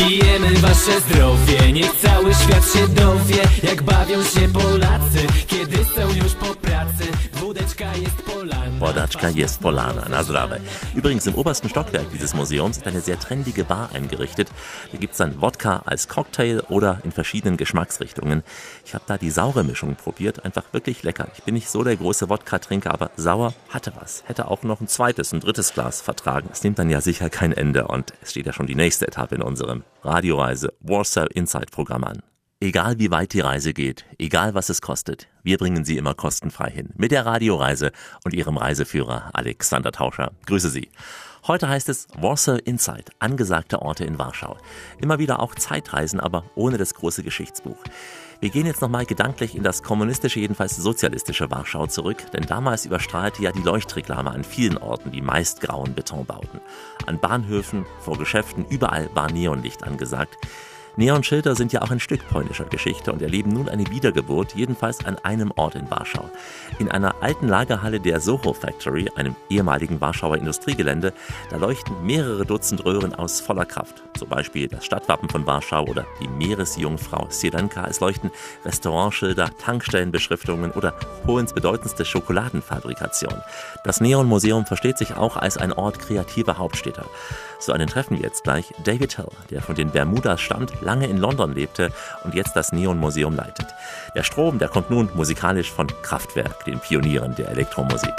[0.00, 6.34] Pijemy wasze zdrowie, niech cały świat się dowie Jak bawią się Polacy, kiedy są już
[6.34, 10.58] po pracy Wódeczka jest Polana Bordatschka jest Polana, na zdrowe.
[10.94, 14.48] Übrigens im obersten Stockwerk dieses Museums ist eine sehr trendige Bar eingerichtet.
[14.90, 18.42] Da gibt's dann Wodka als Cocktail oder in verschiedenen Geschmacksrichtungen.
[18.86, 21.28] Ich habe da die saure Mischung probiert, einfach wirklich lecker.
[21.36, 24.24] Ich bin nicht so der große Wodka-Trinker, aber sauer hatte was.
[24.26, 26.48] Hätte auch noch ein zweites, ein drittes Glas vertragen.
[26.50, 29.34] Es nimmt dann ja sicher kein Ende und es steht ja schon die nächste Etappe
[29.34, 32.22] in unserem Radioreise Warsaw Inside Programm an.
[32.58, 36.70] Egal wie weit die Reise geht, egal was es kostet, wir bringen Sie immer kostenfrei
[36.70, 36.88] hin.
[36.96, 37.92] Mit der Radioreise
[38.24, 40.32] und Ihrem Reiseführer Alexander Tauscher.
[40.46, 40.90] Grüße Sie.
[41.46, 44.56] Heute heißt es Warsaw Inside, angesagte Orte in Warschau.
[45.00, 47.78] Immer wieder auch Zeitreisen, aber ohne das große Geschichtsbuch.
[48.40, 53.42] Wir gehen jetzt nochmal gedanklich in das kommunistische, jedenfalls sozialistische Warschau zurück, denn damals überstrahlte
[53.42, 56.62] ja die Leuchtreklame an vielen Orten die meist grauen Betonbauten.
[57.04, 60.38] An Bahnhöfen, vor Geschäften, überall war Neonlicht angesagt.
[60.96, 65.16] Neonschilder sind ja auch ein Stück polnischer Geschichte und erleben nun eine Wiedergeburt, jedenfalls an
[65.18, 66.28] einem Ort in Warschau.
[66.78, 71.12] In einer alten Lagerhalle der Soho Factory, einem ehemaligen Warschauer Industriegelände,
[71.50, 74.02] da leuchten mehrere Dutzend Röhren aus voller Kraft.
[74.18, 77.86] Zum Beispiel das Stadtwappen von Warschau oder die Meeresjungfrau Sirenka.
[77.86, 78.30] Es leuchten
[78.64, 80.92] Restaurantschilder, Tankstellenbeschriftungen oder
[81.24, 83.40] Polens bedeutendste Schokoladenfabrikation.
[83.84, 87.06] Das Neon-Museum versteht sich auch als ein Ort kreativer Hauptstädter.
[87.58, 91.18] So einen treffen wir jetzt gleich David Hill, der von den Bermudas stammt, lange in
[91.18, 91.90] London lebte
[92.24, 93.66] und jetzt das Neon-Museum leitet.
[94.14, 98.14] Der Strom, der kommt nun musikalisch von Kraftwerk, den Pionieren der Elektromusik.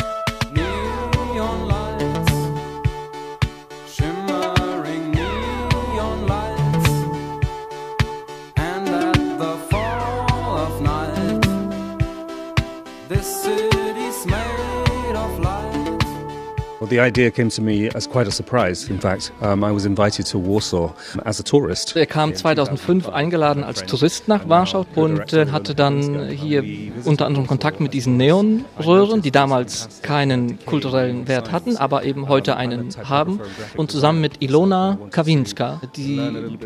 [16.92, 18.90] The idea came to me as quite a surprise.
[18.90, 20.94] In fact, um, I was invited to Warsaw
[21.26, 21.96] as a tourist.
[21.96, 26.64] Er kam 2005 eingeladen als Tourist nach Warschau und äh, hatte dann hier
[27.06, 32.58] unter anderem Kontakt mit diesen Neonröhren, die damals keinen kulturellen Wert hatten, aber eben heute
[32.58, 33.40] einen haben.
[33.78, 36.20] Und zusammen mit Ilona Kawinska, die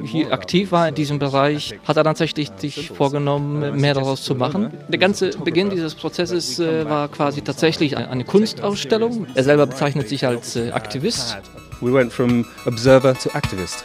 [0.03, 4.71] hier aktiv war in diesem Bereich, hat er tatsächlich sich vorgenommen, mehr daraus zu machen.
[4.89, 9.27] Der ganze Beginn dieses Prozesses äh, war quasi tatsächlich eine Kunstausstellung.
[9.35, 11.37] Er selber bezeichnet sich als äh, Aktivist.
[11.81, 13.83] We went from observer to activist.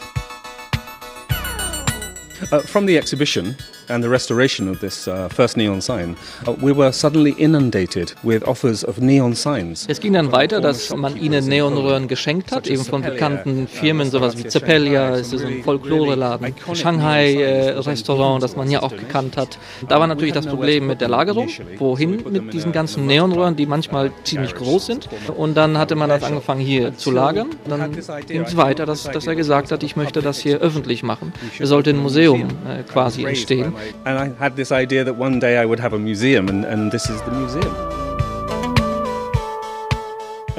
[2.52, 3.56] Uh, from the exhibition
[3.90, 6.16] and the restoration of this uh, first neon sign,
[6.46, 9.86] uh, we were suddenly inundated with offers of neon signs.
[9.88, 14.36] Es ging dann weiter, dass man ihnen Neonröhren geschenkt hat, eben von bekannten Firmen, sowas
[14.38, 19.58] wie Zeppellia, es ist ein Folkloreladen, Shanghai-Restaurant, das man ja auch gekannt hat.
[19.88, 24.12] Da war natürlich das Problem mit der Lagerung, wohin mit diesen ganzen Neonröhren, die manchmal
[24.24, 25.08] ziemlich groß sind.
[25.36, 27.50] Und dann hatte man das angefangen hier zu lagern.
[27.68, 27.92] Dann
[28.26, 31.32] ging es weiter, dass, dass er gesagt hat, ich möchte das hier öffentlich machen.
[31.58, 33.72] Es sollte ein Museum äh, quasi entstehen.
[34.04, 36.92] And I had this idea that one day I would have a museum, and, and
[36.92, 37.99] this is the museum.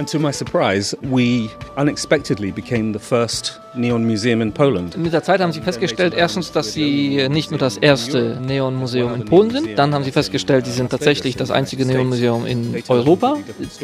[0.02, 4.98] And to my surprise, we unexpectedly became the first neon museum in Poland.
[4.98, 9.26] Mit der Zeit haben sie festgestellt, erstens, dass sie nicht nur das erste Neonmuseum in
[9.26, 13.38] Polen sind, dann haben sie festgestellt, sie sind tatsächlich das einzige Neonmuseum in Europa.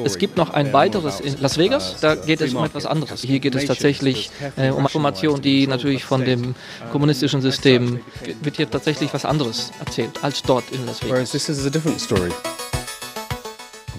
[0.03, 3.22] Es gibt noch ein weiteres in Las Vegas, da geht es um etwas anderes.
[3.22, 6.55] Hier geht es tatsächlich äh, um Informationen, die natürlich von dem
[6.91, 7.99] kommunistischen System,
[8.41, 11.11] wird hier tatsächlich was anderes erzählt, als dort in Las Vegas.
[11.11, 12.32] Whereas this is a different story.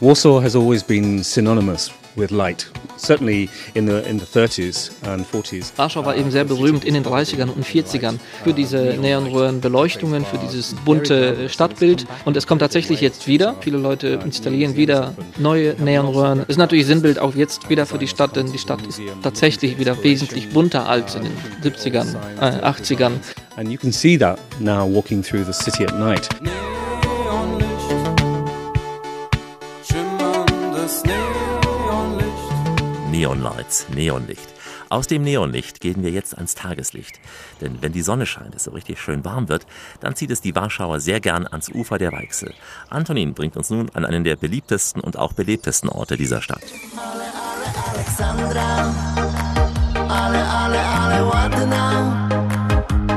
[0.01, 2.71] Warsaw has always been synonymous with light.
[2.97, 5.73] Certainly in the in the 30s and 40s.
[5.77, 10.75] Warschau war eben sehr berühmt in den 30ern und 40ern für diese Neonröhrenbeleuchtungen, für dieses
[10.85, 12.07] bunte Stadtbild.
[12.25, 13.55] Und es kommt tatsächlich jetzt wieder.
[13.61, 16.45] Viele Leute installieren wieder neue Neonröhren.
[16.49, 20.03] Ist natürlich Sinnbild auch jetzt wieder für die Stadt, denn die Stadt ist tatsächlich wieder
[20.03, 23.13] wesentlich bunter als in den 70ern, äh, 80ern.
[23.57, 26.29] And you can see that now walking through the city at night.
[33.19, 34.55] Neonlights, Neonlicht.
[34.91, 37.19] Aus dem Neonlicht gehen wir jetzt ans Tageslicht.
[37.61, 39.67] Denn wenn die Sonne scheint, es so richtig schön warm wird,
[39.99, 42.55] dann zieht es die Warschauer sehr gern ans Ufer der Weichsel.
[42.89, 46.63] Antonin bringt uns nun an einen der beliebtesten und auch belebtesten Orte dieser Stadt.
[47.93, 48.95] Aleksandra
[50.09, 50.79] Ale, ale,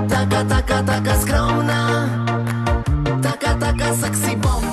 [0.09, 1.79] Taka, taka, taka skromna
[3.21, 4.70] Taka, taka sexy bomba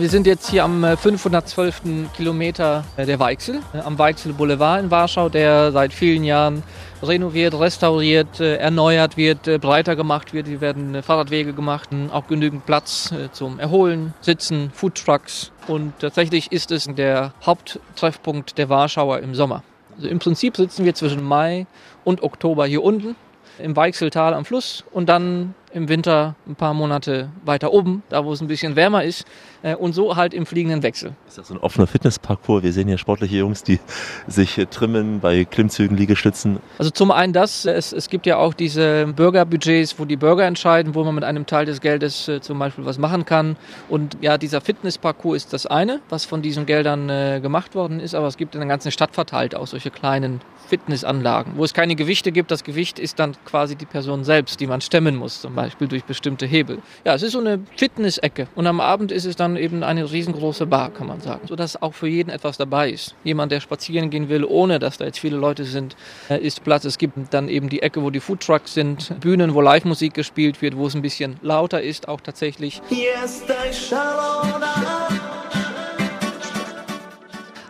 [0.00, 1.82] Wir sind jetzt hier am äh, 512.
[2.16, 6.62] Kilometer äh, der Weichsel, äh, am Weichsel Boulevard in Warschau, der seit vielen Jahren
[7.02, 10.48] renoviert, restauriert, äh, erneuert wird, äh, breiter gemacht wird.
[10.48, 15.52] Hier werden äh, Fahrradwege gemacht, auch genügend Platz äh, zum Erholen, Sitzen, Foodtrucks.
[15.66, 19.62] Und tatsächlich ist es der Haupttreffpunkt der Warschauer im Sommer.
[19.96, 21.66] Also im Prinzip sitzen wir zwischen Mai
[22.04, 23.16] und Oktober hier unten
[23.60, 28.32] im Weichseltal am Fluss und dann im Winter ein paar Monate weiter oben, da wo
[28.32, 29.26] es ein bisschen wärmer ist
[29.59, 31.12] äh, und so halt im fliegenden Wechsel.
[31.28, 32.62] Ist das so ein offener Fitnessparcours?
[32.62, 33.78] Wir sehen hier sportliche Jungs, die
[34.26, 36.58] sich äh, trimmen bei Klimmzügen, Liegestützen.
[36.78, 40.94] Also zum einen das, es, es gibt ja auch diese Bürgerbudgets, wo die Bürger entscheiden,
[40.94, 43.56] wo man mit einem Teil des Geldes äh, zum Beispiel was machen kann.
[43.88, 48.14] Und ja, dieser Fitnessparcours ist das eine, was von diesen Geldern äh, gemacht worden ist,
[48.14, 50.40] aber es gibt in der ganzen Stadt verteilt auch solche kleinen
[50.70, 52.50] Fitnessanlagen, wo es keine Gewichte gibt.
[52.50, 56.04] Das Gewicht ist dann quasi die Person selbst, die man stemmen muss, zum Beispiel durch
[56.04, 56.78] bestimmte Hebel.
[57.04, 60.66] Ja, es ist so eine Fitness-Ecke und am Abend ist es dann eben eine riesengroße
[60.66, 63.14] Bar, kann man sagen, sodass auch für jeden etwas dabei ist.
[63.24, 65.96] Jemand, der spazieren gehen will, ohne dass da jetzt viele Leute sind,
[66.28, 66.84] äh, ist Platz.
[66.84, 70.76] Es gibt dann eben die Ecke, wo die Foodtrucks sind, Bühnen, wo Live-Musik gespielt wird,
[70.76, 72.80] wo es ein bisschen lauter ist, auch tatsächlich.
[72.90, 75.19] Jesteś szalona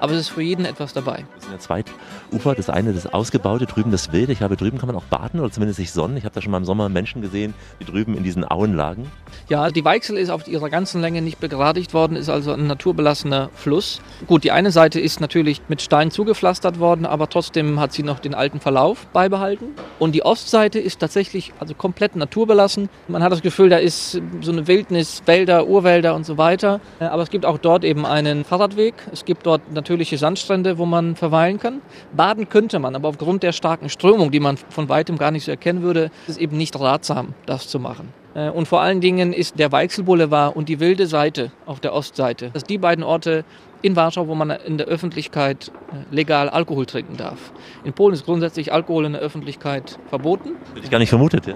[0.00, 1.24] Aber es ist für jeden etwas dabei.
[1.36, 1.84] Das sind ja zwei
[2.32, 2.54] Ufer.
[2.54, 4.32] Das eine, das ausgebaute, drüben das Wilde.
[4.32, 6.16] Ich glaube, drüben kann man auch baden oder zumindest sich sonnen.
[6.16, 9.10] Ich habe da schon mal im Sommer Menschen gesehen, die drüben in diesen Auen lagen.
[9.48, 13.50] Ja, die Weichsel ist auf ihrer ganzen Länge nicht begradigt worden, ist also ein naturbelassener
[13.54, 14.00] Fluss.
[14.26, 18.18] Gut, die eine Seite ist natürlich mit Stein zugepflastert worden, aber trotzdem hat sie noch
[18.18, 19.66] den alten Verlauf beibehalten.
[19.98, 22.88] Und die Ostseite ist tatsächlich also komplett naturbelassen.
[23.08, 26.80] Man hat das Gefühl, da ist so eine Wildnis, Wälder, Urwälder und so weiter.
[27.00, 28.94] Äh, Aber es gibt auch dort eben einen Fahrradweg.
[29.12, 31.82] Es gibt dort natürliche Sandstrände, wo man verweilen kann.
[32.16, 35.50] Baden könnte man, aber aufgrund der starken Strömung, die man von weitem gar nicht so
[35.50, 38.10] erkennen würde, ist es eben nicht ratsam, das zu machen.
[38.34, 42.50] Äh, Und vor allen Dingen ist der Weichselboulevard und die wilde Seite auf der Ostseite,
[42.52, 43.44] das sind die beiden Orte
[43.82, 47.52] in Warschau, wo man in der Öffentlichkeit äh, legal Alkohol trinken darf.
[47.82, 50.50] In Polen ist grundsätzlich Alkohol in der Öffentlichkeit verboten.
[50.74, 51.48] Hätte ich gar nicht vermutet.
[51.48, 51.54] Ja.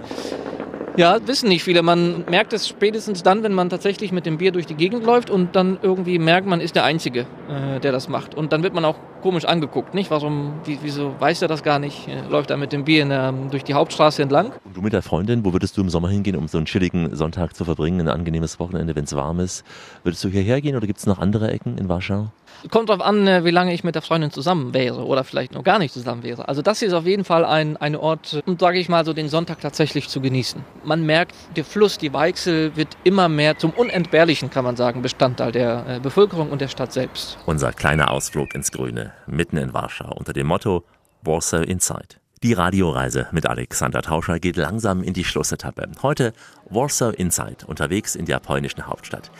[0.97, 1.82] Ja, wissen nicht viele.
[1.82, 5.28] Man merkt es spätestens dann, wenn man tatsächlich mit dem Bier durch die Gegend läuft
[5.28, 8.36] und dann irgendwie merkt, man ist der Einzige, äh, der das macht.
[8.36, 10.11] Und dann wird man auch komisch angeguckt, nicht?
[10.11, 12.09] Warum, wie, wieso weiß er das gar nicht?
[12.09, 14.53] Äh, läuft er mit dem Bier der, durch die Hauptstraße entlang?
[14.64, 17.16] Und du mit der Freundin, wo würdest du im Sommer hingehen, um so einen chilligen
[17.16, 19.64] Sonntag zu verbringen, ein angenehmes Wochenende, wenn es warm ist?
[20.03, 22.29] Würdest du hierher gehen oder gibt es noch andere Ecken in Warschau?
[22.70, 25.64] Kommt drauf an, äh, wie lange ich mit der Freundin zusammen wäre oder vielleicht noch
[25.64, 26.49] gar nicht zusammen wäre.
[26.49, 29.14] Also das hier ist auf jeden Fall ein, ein Ort, um, sage ich mal, so
[29.14, 30.62] den Sonntag tatsächlich zu genießen.
[30.85, 35.53] Man merkt, der Fluss, die Weichsel wird immer mehr zum unentbehrlichen, kann man sagen, Bestandteil
[35.53, 37.39] der äh, Bevölkerung und der Stadt selbst.
[37.47, 40.85] Unser kleiner Ausflug ins Grüne, mitten in Warschau, unter dem Motto
[41.23, 42.17] Warsaw Inside.
[42.43, 45.89] Die Radioreise mit Alexander Tauscher geht langsam in die Schlussetappe.
[46.03, 46.35] Heute
[46.69, 49.31] Warsaw Inside, unterwegs in der polnischen Hauptstadt.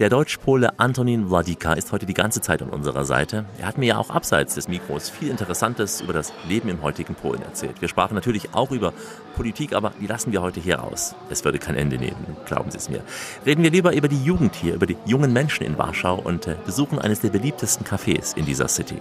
[0.00, 3.44] Der Deutsch-Pole Antonin Wladika ist heute die ganze Zeit an unserer Seite.
[3.58, 7.14] Er hat mir ja auch abseits des Mikros viel Interessantes über das Leben im heutigen
[7.14, 7.82] Polen erzählt.
[7.82, 8.94] Wir sprachen natürlich auch über
[9.36, 11.14] Politik, aber die lassen wir heute hier raus.
[11.28, 13.02] Es würde kein Ende nehmen, glauben Sie es mir.
[13.44, 16.56] Reden wir lieber über die Jugend hier, über die jungen Menschen in Warschau und äh,
[16.64, 18.96] besuchen eines der beliebtesten Cafés in dieser City.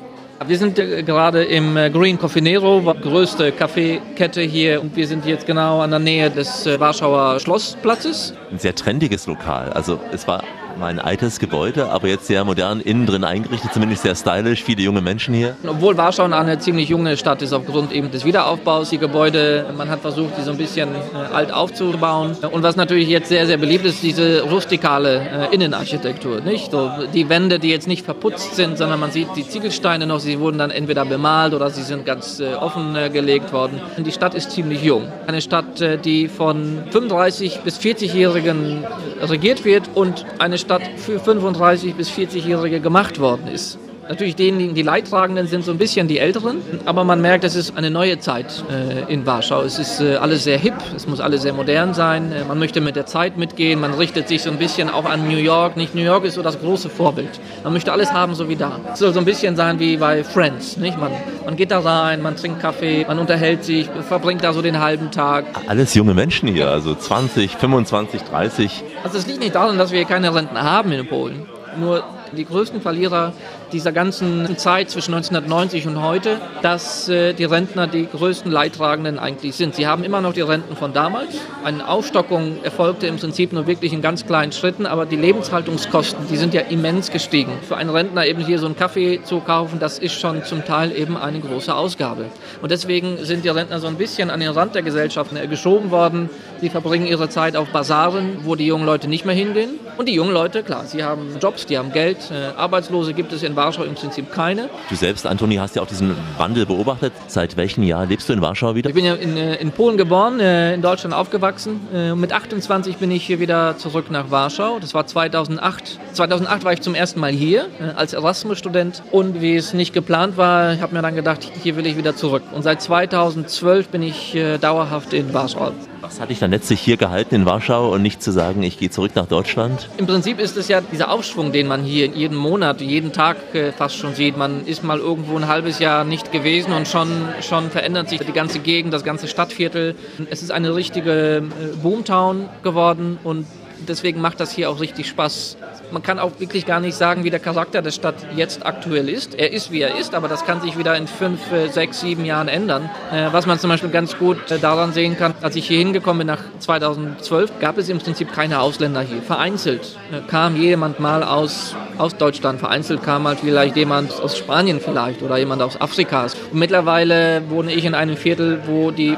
[0.47, 5.45] Wir sind äh, gerade im äh, Green Cofinero, größte Kaffeekette hier und wir sind jetzt
[5.45, 8.33] genau an der Nähe des äh, Warschauer Schlossplatzes.
[8.49, 9.69] Ein sehr trendiges Lokal.
[9.73, 10.43] Also es war
[10.79, 14.81] mal ein altes Gebäude, aber jetzt sehr modern innen drin eingerichtet, zumindest sehr stylisch, viele
[14.81, 15.55] junge Menschen hier.
[15.67, 19.99] Obwohl Warschau eine ziemlich junge Stadt ist aufgrund eben des Wiederaufbaus, die Gebäude, man hat
[19.99, 20.89] versucht, die so ein bisschen
[21.33, 22.35] alt aufzubauen.
[22.51, 26.71] Und was natürlich jetzt sehr, sehr beliebt ist, diese rustikale Innenarchitektur, nicht?
[26.71, 30.39] So, die Wände, die jetzt nicht verputzt sind, sondern man sieht die Ziegelsteine noch, sie
[30.39, 33.81] wurden dann entweder bemalt oder sie sind ganz äh, offen äh, gelegt worden.
[33.97, 35.11] Die Stadt ist ziemlich jung.
[35.25, 38.85] Eine Stadt, äh, die von 35 bis 40-Jährigen
[39.21, 43.79] regiert wird und eine Stadt für 35 bis 40-Jährige gemacht worden ist.
[44.09, 47.77] Natürlich diejenigen, die Leidtragenden sind so ein bisschen die Älteren, aber man merkt, es ist
[47.77, 49.61] eine neue Zeit äh, in Warschau.
[49.61, 52.31] Es ist äh, alles sehr hip, es muss alles sehr modern sein.
[52.31, 55.27] Äh, man möchte mit der Zeit mitgehen, man richtet sich so ein bisschen auch an
[55.27, 55.77] New York.
[55.77, 57.39] Nicht New York ist so das große Vorbild.
[57.63, 58.79] Man möchte alles haben, so wie da.
[58.93, 60.77] Es soll so ein bisschen sein wie bei Friends.
[60.77, 60.97] Nicht?
[60.99, 61.11] Man,
[61.45, 65.11] man geht da rein, man trinkt Kaffee, man unterhält sich, verbringt da so den halben
[65.11, 65.45] Tag.
[65.67, 68.83] Alles junge Menschen hier, also 20, 25, 30.
[69.03, 71.45] Also es liegt nicht daran, dass wir keine Renten haben in Polen.
[71.79, 72.03] Nur
[72.35, 73.33] die größten Verlierer
[73.71, 79.55] dieser ganzen Zeit zwischen 1990 und heute, dass äh, die Rentner die größten Leidtragenden eigentlich
[79.55, 79.75] sind.
[79.75, 81.35] Sie haben immer noch die Renten von damals.
[81.63, 86.37] Eine Aufstockung erfolgte im Prinzip nur wirklich in ganz kleinen Schritten, aber die Lebenshaltungskosten, die
[86.37, 87.51] sind ja immens gestiegen.
[87.67, 90.95] Für einen Rentner eben hier so einen Kaffee zu kaufen, das ist schon zum Teil
[90.95, 92.25] eben eine große Ausgabe.
[92.61, 95.91] Und deswegen sind die Rentner so ein bisschen an den Rand der Gesellschaft äh, geschoben
[95.91, 96.29] worden.
[96.61, 99.79] Sie verbringen ihre Zeit auf Basaren, wo die jungen Leute nicht mehr hingehen.
[99.97, 102.17] Und die jungen Leute, klar, sie haben Jobs, die haben Geld.
[102.31, 104.69] Äh, Arbeitslose gibt es in Warschau im Prinzip keine.
[104.89, 107.11] Du selbst, Antoni, hast ja auch diesen Wandel beobachtet.
[107.27, 108.89] Seit welchem Jahr lebst du in Warschau wieder?
[108.89, 111.81] Ich bin ja in, äh, in Polen geboren, äh, in Deutschland aufgewachsen.
[111.93, 114.79] Äh, Mit 28 bin ich hier wieder zurück nach Warschau.
[114.79, 115.99] Das war 2008.
[116.13, 119.03] 2008 war ich zum ersten Mal hier als Erasmus-Student.
[119.11, 122.15] Und wie es nicht geplant war, ich habe mir dann gedacht, hier will ich wieder
[122.15, 122.43] zurück.
[122.53, 125.73] Und seit 2012 bin ich dauerhaft in Warschau.
[126.01, 128.89] Was hat dich dann letztlich hier gehalten in Warschau und nicht zu sagen, ich gehe
[128.89, 129.89] zurück nach Deutschland?
[129.97, 133.73] Im Prinzip ist es ja dieser Aufschwung, den man hier jeden Monat, jeden Tag äh,
[133.73, 134.37] fast schon sieht.
[134.37, 137.09] Man ist mal irgendwo ein halbes Jahr nicht gewesen und schon,
[137.41, 139.95] schon verändert sich die ganze Gegend, das ganze Stadtviertel.
[140.29, 141.41] Es ist eine richtige äh,
[141.81, 143.45] Boomtown geworden und
[143.87, 145.57] deswegen macht das hier auch richtig Spaß.
[145.91, 149.33] Man kann auch wirklich gar nicht sagen, wie der Charakter der Stadt jetzt aktuell ist.
[149.33, 152.25] Er ist, wie er ist, aber das kann sich wieder in fünf, äh, sechs, sieben
[152.25, 152.89] Jahren ändern.
[153.11, 156.19] Äh, Was man zum Beispiel ganz gut äh, daran sehen kann, als ich hier hingekommen
[156.19, 159.21] bin nach 2012, gab es im Prinzip keine Ausländer hier.
[159.23, 165.23] Vereinzelt kam jemand mal aus, aus Deutschland, vereinzelt kam mal vielleicht jemand aus Spanien vielleicht
[165.23, 166.27] oder jemand aus Afrika.
[166.51, 169.17] Und mittlerweile wohne ich in einem Viertel, wo die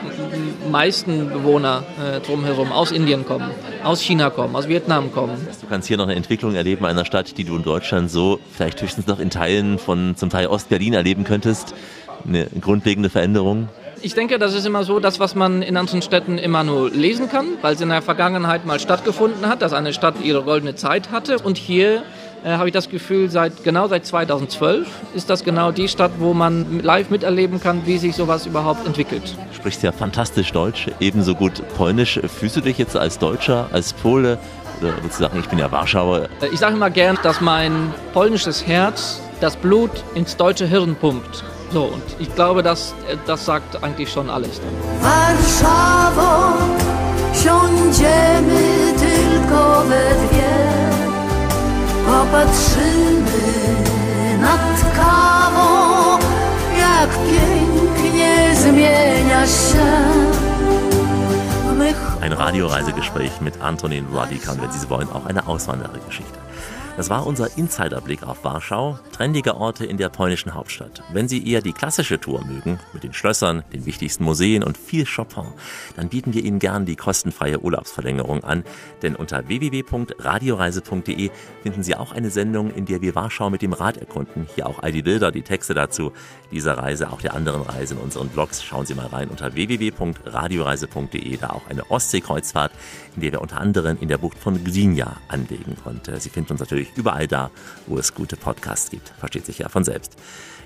[0.72, 1.84] meisten Bewohner
[2.26, 3.49] drumherum aus Indien kommen,
[3.84, 5.36] aus China kommen, aus Vietnam kommen.
[5.59, 8.80] Du kannst hier noch eine Entwicklung erleben einer Stadt, die du in Deutschland so vielleicht
[8.80, 11.74] höchstens noch in Teilen von zum Teil Ostberlin erleben könntest.
[12.24, 13.68] Eine grundlegende Veränderung.
[14.03, 17.30] Ich denke, das ist immer so, das, was man in anderen Städten immer nur lesen
[17.30, 21.09] kann, weil es in der Vergangenheit mal stattgefunden hat, dass eine Stadt ihre goldene Zeit
[21.12, 21.39] hatte.
[21.39, 22.03] Und hier
[22.43, 26.34] äh, habe ich das Gefühl, seit genau seit 2012 ist das genau die Stadt, wo
[26.34, 29.36] man live miterleben kann, wie sich sowas überhaupt entwickelt.
[29.49, 32.20] Du sprichst ja fantastisch Deutsch, ebenso gut Polnisch.
[32.39, 34.38] Fühlst du dich jetzt als Deutscher, als Pole?
[34.82, 36.28] Oder würdest du sagen, ich bin ja Warschauer?
[36.42, 41.44] Äh, Ich sage immer gern, dass mein polnisches Herz das Blut ins deutsche Hirn pumpt.
[41.72, 44.60] So, und ich glaube, das, äh, das sagt eigentlich schon alles.
[45.02, 46.54] Warszawo,
[47.34, 50.52] siądziemy tylko we dwie,
[52.06, 53.42] popatrzymy
[54.42, 56.18] nad kawą,
[56.78, 60.51] jak pięknie zmienia się.
[62.22, 64.06] Ein Radioreisegespräch mit Antonin
[64.52, 66.40] und wenn Sie wollen, auch eine Auswanderergeschichte.
[66.98, 71.02] Das war unser Insiderblick auf Warschau, trendige Orte in der polnischen Hauptstadt.
[71.14, 75.06] Wenn Sie eher die klassische Tour mögen, mit den Schlössern, den wichtigsten Museen und viel
[75.06, 75.46] Chopin,
[75.96, 78.66] dann bieten wir Ihnen gern die kostenfreie Urlaubsverlängerung an,
[79.02, 81.32] denn unter www.radioreise.de
[81.64, 84.48] finden Sie auch eine Sendung, in der wir Warschau mit dem Rad erkunden.
[84.54, 86.12] Hier auch all die Bilder, die Texte dazu,
[86.52, 88.64] dieser Reise, auch der anderen Reise in unseren Blogs.
[88.64, 92.74] Schauen Sie mal rein unter www.radioreise.de, da auch eine Ostseekreuzfahrt,
[93.16, 95.76] in der wir unter anderem in der Bucht von Gdynia anlegen.
[95.86, 97.51] Und Sie finden uns natürlich überall da,
[97.88, 99.09] wo es gute Podcasts gibt.
[99.20, 100.18] Versteht sich ja von selbst.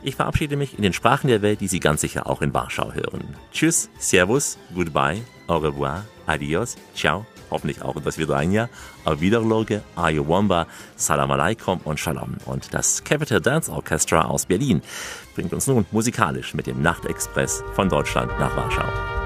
[0.04, 2.94] Ich verabschiede mich in den Sprachen der Welt, die Sie ganz sicher auch in Warschau
[2.94, 3.36] hören.
[3.52, 8.70] Tschüss, Servus, Goodbye, Au revoir, Adios, Ciao, hoffentlich auch das Vidranja,
[9.04, 12.38] Auf Wiederloge, Ayowamba, Salam Alaikum und Shalom.
[12.46, 14.82] Und das Capital Dance Orchestra aus Berlin
[15.34, 19.25] bringt uns nun musikalisch mit dem Nachtexpress von Deutschland nach Warschau.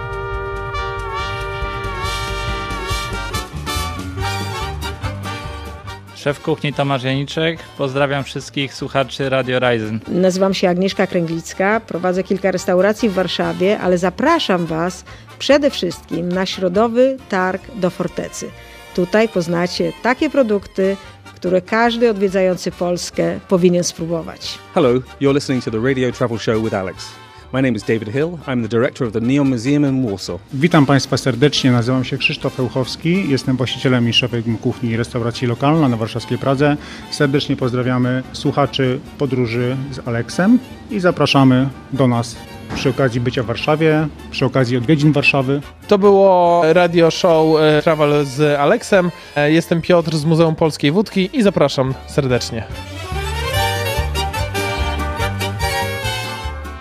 [6.20, 7.60] Szef kuchni Tomasz Janiczek.
[7.78, 10.00] Pozdrawiam wszystkich słuchaczy Radio Ryzen.
[10.08, 15.04] Nazywam się Agnieszka Kręglicka, prowadzę kilka restauracji w Warszawie, ale zapraszam Was
[15.40, 18.50] przede wszystkim na środowy targ do Fortecy.
[18.96, 20.98] Tutaj poznacie takie produkty,
[21.36, 24.60] które każdy odwiedzający Polskę powinien spróbować.
[24.74, 27.06] Hello, you're listening to the Radio Travel Show with Alex.
[27.54, 28.38] My name is David Hill.
[28.48, 30.40] I'm the director of the Neon Museum in Warsaw.
[30.54, 35.90] Witam Państwa serdecznie, nazywam się Krzysztof Ełchowski, jestem właścicielem i szefem kuchni i restauracji lokalna
[35.90, 36.78] na warszawskiej Pradze.
[37.12, 40.60] Serdecznie pozdrawiamy słuchaczy podróży z Aleksem
[40.92, 42.36] i zapraszamy do nas
[42.76, 45.62] przy okazji bycia w Warszawie, przy okazji odwiedzin Warszawy.
[45.88, 49.12] To było radio show e, Travel z Aleksem.
[49.36, 52.64] E, Jestem Piotr z Muzeum Polskiej Wódki i zapraszam serdecznie.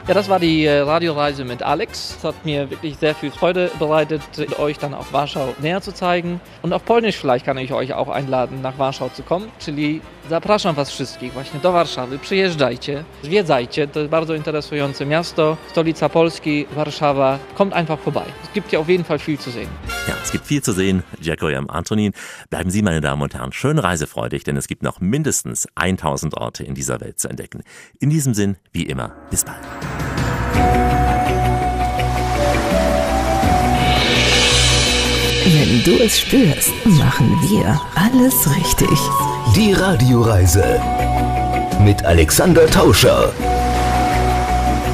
[0.09, 2.17] Ja, das war die äh, Radioreise mit Alex.
[2.17, 4.23] Es hat mir wirklich sehr viel Freude bereitet,
[4.59, 6.41] euch dann auch Warschau näher zu zeigen.
[6.63, 9.53] Und auf Polnisch vielleicht kann ich euch auch einladen, nach Warschau zu kommen.
[9.59, 12.19] Czyli zapraszam Was wszystkich właśnie do Warszawy.
[12.19, 13.89] Przyjeżdżajcie, zwiedzajcie.
[13.89, 17.39] To jest bardzo interesujące miasto, stolica Polski, Warszawa.
[17.55, 18.25] Kommt einfach vorbei.
[18.45, 19.69] Es gibt hier auf jeden Fall viel zu sehen.
[20.09, 21.03] Ja, es gibt viel zu sehen.
[21.21, 22.13] Jackoyam Antonin,
[22.51, 26.65] bleiben Sie, meine Damen und Herren, schön reisefreudig, denn es gibt noch mindestens 1000 Orte
[26.65, 27.63] in dieser Welt zu entdecken.
[28.01, 29.59] In diesem Sinn, wie immer, bis bald.
[35.51, 39.28] Wenn du es spürst, machen wir alles richtig.
[39.57, 40.81] Die Radioreise
[41.81, 43.33] mit Alexander Tauscher.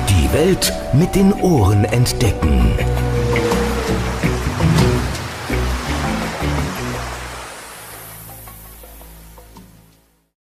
[0.08, 2.72] Die Welt mit den Ohren entdecken.